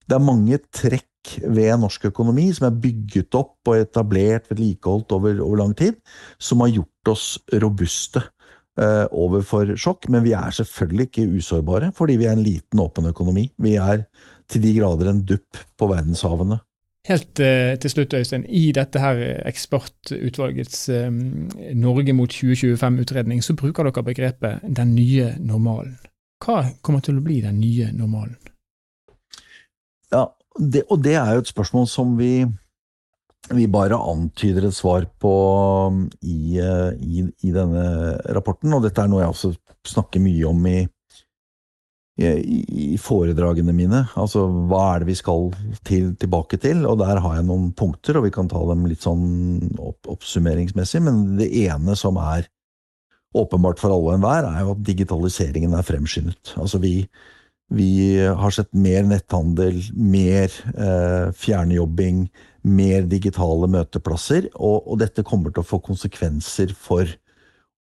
det 0.09 0.17
er 0.17 0.25
mange 0.25 0.59
trekk 0.75 1.07
ved 1.43 1.73
norsk 1.81 2.09
økonomi, 2.11 2.47
som 2.55 2.69
er 2.69 2.79
bygget 2.83 3.37
opp 3.37 3.69
og 3.69 3.81
etablert, 3.81 4.49
vedlikeholdt 4.51 5.13
over, 5.15 5.41
over 5.43 5.61
lang 5.63 5.75
tid, 5.77 5.99
som 6.39 6.63
har 6.63 6.73
gjort 6.75 7.11
oss 7.13 7.27
robuste 7.63 8.23
eh, 8.79 9.05
overfor 9.11 9.75
sjokk. 9.79 10.09
Men 10.13 10.25
vi 10.25 10.35
er 10.37 10.55
selvfølgelig 10.55 11.09
ikke 11.09 11.27
usårbare, 11.39 11.91
fordi 11.97 12.17
vi 12.21 12.29
er 12.29 12.37
en 12.37 12.45
liten, 12.45 12.83
åpen 12.83 13.09
økonomi. 13.11 13.49
Vi 13.63 13.75
er 13.81 14.07
til 14.47 14.63
de 14.63 14.73
grader 14.79 15.11
en 15.11 15.25
dupp 15.27 15.59
på 15.77 15.91
verdenshavene. 15.91 16.61
Helt 17.07 17.39
eh, 17.39 17.77
til 17.79 17.93
slutt, 17.93 18.13
Øystein. 18.13 18.43
I 18.49 18.71
dette 18.75 18.99
her 18.99 19.21
ekspertutvalgets 19.47 20.89
eh, 20.91 21.07
Norge 21.75 22.13
mot 22.13 22.33
2025-utredning, 22.33 23.43
så 23.43 23.55
bruker 23.55 23.87
dere 23.87 24.03
begrepet 24.03 24.67
'den 24.67 24.95
nye 24.95 25.33
normalen'. 25.39 25.95
Hva 26.43 26.67
kommer 26.85 27.01
til 27.01 27.17
å 27.17 27.23
bli 27.25 27.39
den 27.41 27.59
nye 27.59 27.89
normalen? 27.95 28.35
Ja, 30.11 30.27
det, 30.57 30.83
og 30.89 31.01
det 31.03 31.15
er 31.19 31.35
jo 31.35 31.43
et 31.43 31.51
spørsmål 31.51 31.87
som 31.89 32.17
vi, 32.19 32.45
vi 33.53 33.67
bare 33.71 33.97
antyder 33.97 34.67
et 34.67 34.75
svar 34.75 35.07
på 35.21 35.33
um, 35.87 36.03
i, 36.21 36.59
uh, 36.59 36.91
i, 36.97 37.25
i, 37.45 37.53
denne 37.55 38.17
rapporten. 38.35 38.73
Og 38.73 38.85
dette 38.85 39.03
er 39.03 39.11
noe 39.11 39.23
jeg 39.23 39.33
også 39.33 39.53
snakker 39.87 40.23
mye 40.23 40.47
om 40.49 40.65
i, 40.67 40.79
i, 42.17 42.97
foredragene 43.01 43.75
mine. 43.75 44.03
Altså 44.19 44.47
hva 44.69 44.83
er 44.95 45.03
det 45.03 45.11
vi 45.11 45.17
skal 45.21 45.51
til, 45.87 46.11
tilbake 46.19 46.59
til? 46.61 46.83
Og 46.89 46.99
der 47.03 47.21
har 47.23 47.37
jeg 47.37 47.47
noen 47.47 47.71
punkter, 47.77 48.19
og 48.19 48.27
vi 48.27 48.33
kan 48.35 48.49
ta 48.51 48.61
dem 48.71 48.85
litt 48.89 49.05
sånn 49.05 49.77
opp, 49.77 50.01
oppsummeringsmessig. 50.17 51.03
Men 51.05 51.23
det 51.39 51.51
ene 51.67 51.95
som 51.99 52.19
er 52.21 52.49
åpenbart 53.37 53.79
for 53.81 53.93
alle 53.93 54.13
og 54.13 54.17
enhver, 54.17 54.47
er 54.49 54.63
jo 54.65 54.73
at 54.73 54.85
digitaliseringen 54.87 55.75
er 55.77 55.85
fremskyndet. 55.85 56.55
Altså 56.57 56.81
vi 56.81 56.95
vi 57.67 58.15
har 58.23 58.51
sett 58.55 58.69
mer 58.71 59.03
netthandel, 59.03 59.81
mer 59.91 60.51
eh, 60.71 61.31
fjernjobbing, 61.35 62.27
mer 62.67 63.07
digitale 63.11 63.67
møteplasser, 63.71 64.49
og, 64.55 64.87
og, 64.87 64.99
dette 65.03 65.25
kommer 65.27 65.51
til 65.51 65.63
å 65.63 65.67
få 65.67 65.81
konsekvenser 65.83 66.71
for 66.75 67.11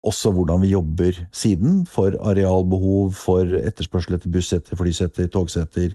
også 0.05 0.31
hvordan 0.33 0.61
vi 0.61 0.73
jobber 0.73 1.19
siden. 1.33 1.83
For 1.89 2.17
arealbehov, 2.17 3.13
for 3.17 3.57
etterspørsel 3.61 4.17
etter 4.17 4.33
bussetter, 4.33 4.77
flysetter, 4.79 5.29
togsetter. 5.33 5.93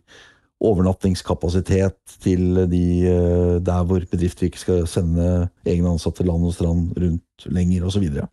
Overnattingskapasitet 0.60 2.18
til 2.22 2.64
de 2.70 2.86
eh, 3.10 3.58
der 3.64 3.86
hvor 3.88 4.06
bedrifter 4.10 4.50
ikke 4.50 4.62
skal 4.62 4.82
sende 4.90 5.48
egne 5.66 5.96
ansatte 5.96 6.26
land 6.26 6.46
og 6.46 6.54
strand 6.54 6.90
rundt 6.98 7.46
lenger, 7.50 7.86
osv. 7.86 7.96
Så, 7.96 8.02
videre. 8.06 8.26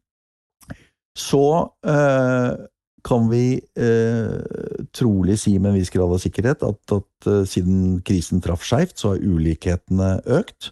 så 1.17 1.45
eh, 1.87 2.65
kan 3.05 3.27
vi 3.29 3.59
eh, 3.77 4.85
trolig 4.95 5.37
si 5.39 5.57
med 5.59 5.71
en 5.71 5.77
viss 5.77 5.91
grad 5.93 6.11
av 6.11 6.21
sikkerhet 6.21 6.63
at, 6.65 6.79
at 6.95 7.27
uh, 7.29 7.43
siden 7.47 7.99
krisen 8.05 8.41
traff 8.43 8.65
skeivt, 8.65 8.97
så 8.97 9.13
har 9.13 9.23
ulikhetene 9.23 10.17
økt. 10.39 10.71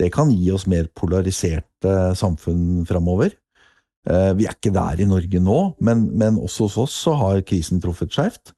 Det 0.00 0.10
kan 0.14 0.32
gi 0.32 0.50
oss 0.52 0.66
mer 0.68 0.88
polariserte 0.96 1.92
samfunn 2.18 2.84
framover. 2.88 3.36
Eh, 4.06 4.32
vi 4.38 4.46
er 4.46 4.54
ikke 4.54 4.74
der 4.74 5.00
i 5.02 5.08
Norge 5.08 5.40
nå, 5.42 5.60
men, 5.82 6.08
men 6.18 6.38
også 6.38 6.68
hos 6.68 6.76
oss 6.84 6.98
så 7.06 7.16
har 7.18 7.44
krisen 7.46 7.80
truffet 7.82 8.12
skeivt. 8.14 8.52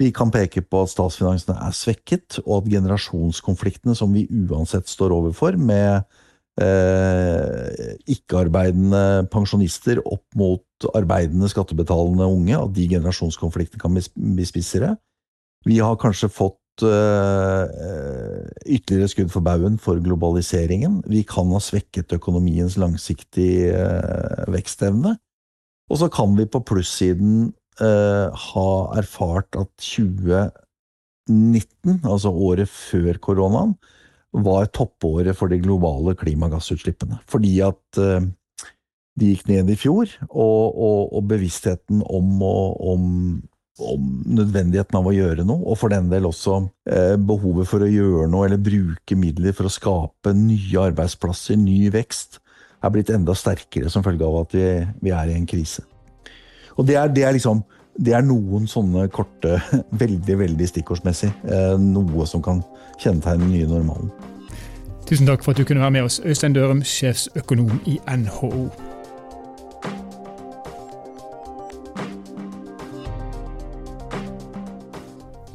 Vi 0.00 0.10
kan 0.12 0.30
peke 0.32 0.60
på 0.64 0.82
at 0.84 0.92
statsfinansene 0.92 1.56
er 1.64 1.74
svekket, 1.76 2.40
og 2.44 2.62
at 2.62 2.70
generasjonskonfliktene 2.74 3.96
som 3.96 4.12
vi 4.12 4.26
uansett 4.28 4.88
står 4.92 5.14
overfor, 5.16 5.56
med 5.56 6.04
eh, 6.62 7.96
ikke-arbeidende 8.16 9.26
pensjonister 9.32 10.00
opp 10.04 10.24
mot 10.38 10.88
arbeidende, 10.96 11.50
skattebetalende 11.52 12.28
unge, 12.28 12.56
at 12.58 12.76
de 12.76 12.86
generasjonskonfliktene 12.94 13.82
kan 13.82 13.96
bli 13.96 14.48
spissere. 14.48 14.94
Vi 15.66 15.80
har 15.82 15.98
kanskje 15.98 16.30
fått 16.30 16.84
eh, 16.86 17.64
ytterligere 18.66 19.10
skudd 19.10 19.30
for 19.34 19.46
baugen 19.46 19.78
for 19.82 19.98
globaliseringen. 20.02 21.00
Vi 21.10 21.24
kan 21.26 21.50
ha 21.54 21.62
svekket 21.62 22.14
økonomiens 22.18 22.78
langsiktige 22.80 23.74
eh, 23.74 24.44
vekstevne. 24.52 25.16
Og 25.90 26.00
så 26.00 26.08
kan 26.10 26.34
vi 26.38 26.46
på 26.50 26.60
plussiden 26.66 27.52
uh, 27.80 28.28
ha 28.34 28.70
erfart 28.98 29.56
at 29.58 29.68
2019, 29.78 32.00
altså 32.02 32.30
året 32.32 32.68
før 32.68 33.18
koronaen, 33.22 33.76
var 34.36 34.68
toppåret 34.74 35.36
for 35.36 35.52
de 35.52 35.60
globale 35.62 36.16
klimagassutslippene. 36.18 37.20
Fordi 37.30 37.52
at 37.64 38.00
uh, 38.00 38.24
de 39.16 39.32
gikk 39.32 39.46
ned 39.48 39.70
i 39.72 39.78
fjor, 39.80 40.10
og, 40.28 40.64
og, 40.76 41.12
og 41.16 41.28
bevisstheten 41.30 42.02
om, 42.04 42.32
om, 42.42 43.06
om, 43.80 44.08
nødvendigheten 44.38 44.98
av 44.98 45.08
å 45.08 45.14
gjøre 45.16 45.46
noe, 45.48 45.64
og 45.64 45.80
for 45.80 45.92
den 45.92 46.10
del 46.12 46.28
også 46.28 46.58
uh, 46.66 47.14
behovet 47.16 47.70
for 47.70 47.84
å 47.84 47.90
gjøre 47.90 48.28
noe 48.32 48.48
eller 48.48 48.60
bruke 48.60 49.18
midler 49.18 49.56
for 49.56 49.70
å 49.70 49.72
skape 49.72 50.34
nye 50.36 50.88
arbeidsplasser, 50.90 51.56
ny 51.60 51.86
vekst, 51.94 52.40
er 52.84 52.92
blitt 52.92 53.10
enda 53.10 53.34
sterkere 53.34 53.90
som 53.90 54.04
følge 54.04 54.26
av 54.26 54.42
at 54.44 54.52
vi, 54.54 54.66
vi 55.00 55.14
er 55.16 55.32
i 55.32 55.38
en 55.38 55.48
krise. 55.48 55.86
Og 56.76 56.84
det 56.84 56.98
er, 57.00 57.08
det 57.08 57.24
er 57.24 57.34
liksom 57.38 57.64
det 57.96 58.12
er 58.12 58.24
noen 58.24 58.66
sånne 58.68 59.06
korte, 59.12 59.56
veldig 60.02 60.38
veldig 60.42 60.68
stikkordsmessig, 60.68 61.30
eh, 61.48 61.74
noe 61.80 62.26
som 62.28 62.44
kan 62.44 62.62
kjennetegne 63.02 63.44
den 63.44 63.52
nye 63.52 63.66
normalen. 63.66 64.10
Tusen 65.06 65.26
takk 65.26 65.44
for 65.44 65.54
at 65.54 65.60
du 65.60 65.64
kunne 65.64 65.80
være 65.80 65.90
med 65.90 66.08
oss, 66.08 66.20
Øystein 66.24 66.54
Dørum, 66.54 66.82
sjefsøkonom 66.82 67.80
i 67.86 67.98
NHO. 68.16 68.68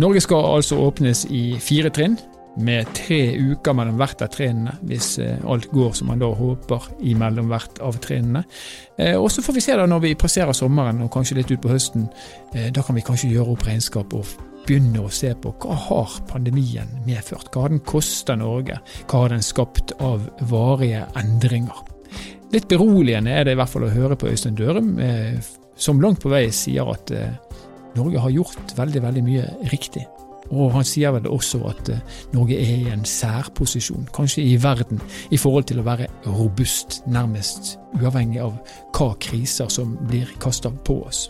Norge 0.01 0.21
skal 0.21 0.55
altså 0.55 0.75
åpnes 0.81 1.25
i 1.29 1.59
fire 1.59 1.89
trinn 1.89 2.15
med 2.57 2.87
tre 2.95 3.19
uker 3.37 3.75
mellom 3.75 3.99
hvert 3.99 4.23
av 4.25 4.31
trinnene, 4.33 4.73
hvis 4.87 5.13
eh, 5.23 5.37
alt 5.47 5.69
går 5.71 5.93
som 5.95 6.09
man 6.11 6.19
da 6.19 6.31
håper 6.35 6.87
imellom 7.11 7.51
hvert 7.51 7.79
av 7.83 7.99
trinnene. 8.03 8.43
Eh, 8.97 9.15
og 9.15 9.29
så 9.31 9.43
får 9.45 9.55
vi 9.55 9.63
se 9.63 9.77
da 9.77 9.85
når 9.87 10.03
vi 10.07 10.15
passerer 10.19 10.55
sommeren 10.57 11.03
og 11.05 11.11
kanskje 11.13 11.37
litt 11.39 11.51
ut 11.53 11.61
på 11.63 11.71
høsten. 11.71 12.09
Eh, 12.55 12.71
da 12.73 12.83
kan 12.83 12.97
vi 12.97 13.05
kanskje 13.07 13.31
gjøre 13.31 13.53
opp 13.53 13.67
regnskap 13.67 14.15
og 14.17 14.33
begynne 14.71 15.03
å 15.03 15.11
se 15.11 15.33
på 15.35 15.51
hva 15.59 15.75
har 15.89 16.17
pandemien 16.31 16.87
medført? 17.03 17.51
Hva 17.51 17.65
har 17.67 17.75
den 17.75 17.83
kosta 17.83 18.37
Norge? 18.39 18.79
Hva 19.03 19.25
har 19.25 19.35
den 19.35 19.43
skapt 19.43 19.91
av 19.99 20.23
varige 20.47 21.03
endringer? 21.19 21.83
Litt 22.55 22.71
beroligende 22.71 23.35
er 23.35 23.47
det 23.47 23.55
i 23.55 23.59
hvert 23.59 23.71
fall 23.71 23.87
å 23.87 23.91
høre 23.91 24.15
på 24.19 24.31
Øystein 24.31 24.55
Dørum, 24.55 24.95
som 25.75 26.01
langt 26.03 26.23
på 26.23 26.31
vei 26.31 26.45
sier 26.55 26.87
at 26.91 27.11
Norge 27.95 28.23
har 28.23 28.31
gjort 28.31 28.75
veldig, 28.77 29.03
veldig 29.03 29.23
mye 29.27 29.45
riktig. 29.71 30.05
Og 30.51 30.73
han 30.75 30.85
sier 30.87 31.13
vel 31.15 31.29
også 31.31 31.61
at 31.69 31.91
eh, 31.93 32.01
Norge 32.35 32.57
er 32.59 32.73
i 32.87 32.91
en 32.91 33.05
særposisjon, 33.07 34.09
kanskje 34.15 34.43
i 34.43 34.57
verden, 34.59 34.99
i 35.31 35.39
forhold 35.39 35.69
til 35.69 35.79
å 35.79 35.87
være 35.87 36.09
robust, 36.27 37.01
nærmest 37.11 37.77
uavhengig 37.99 38.41
av 38.43 38.57
hva 38.97 39.13
kriser 39.23 39.71
som 39.71 39.95
blir 40.09 40.31
kasta 40.43 40.73
på 40.83 41.01
oss. 41.07 41.29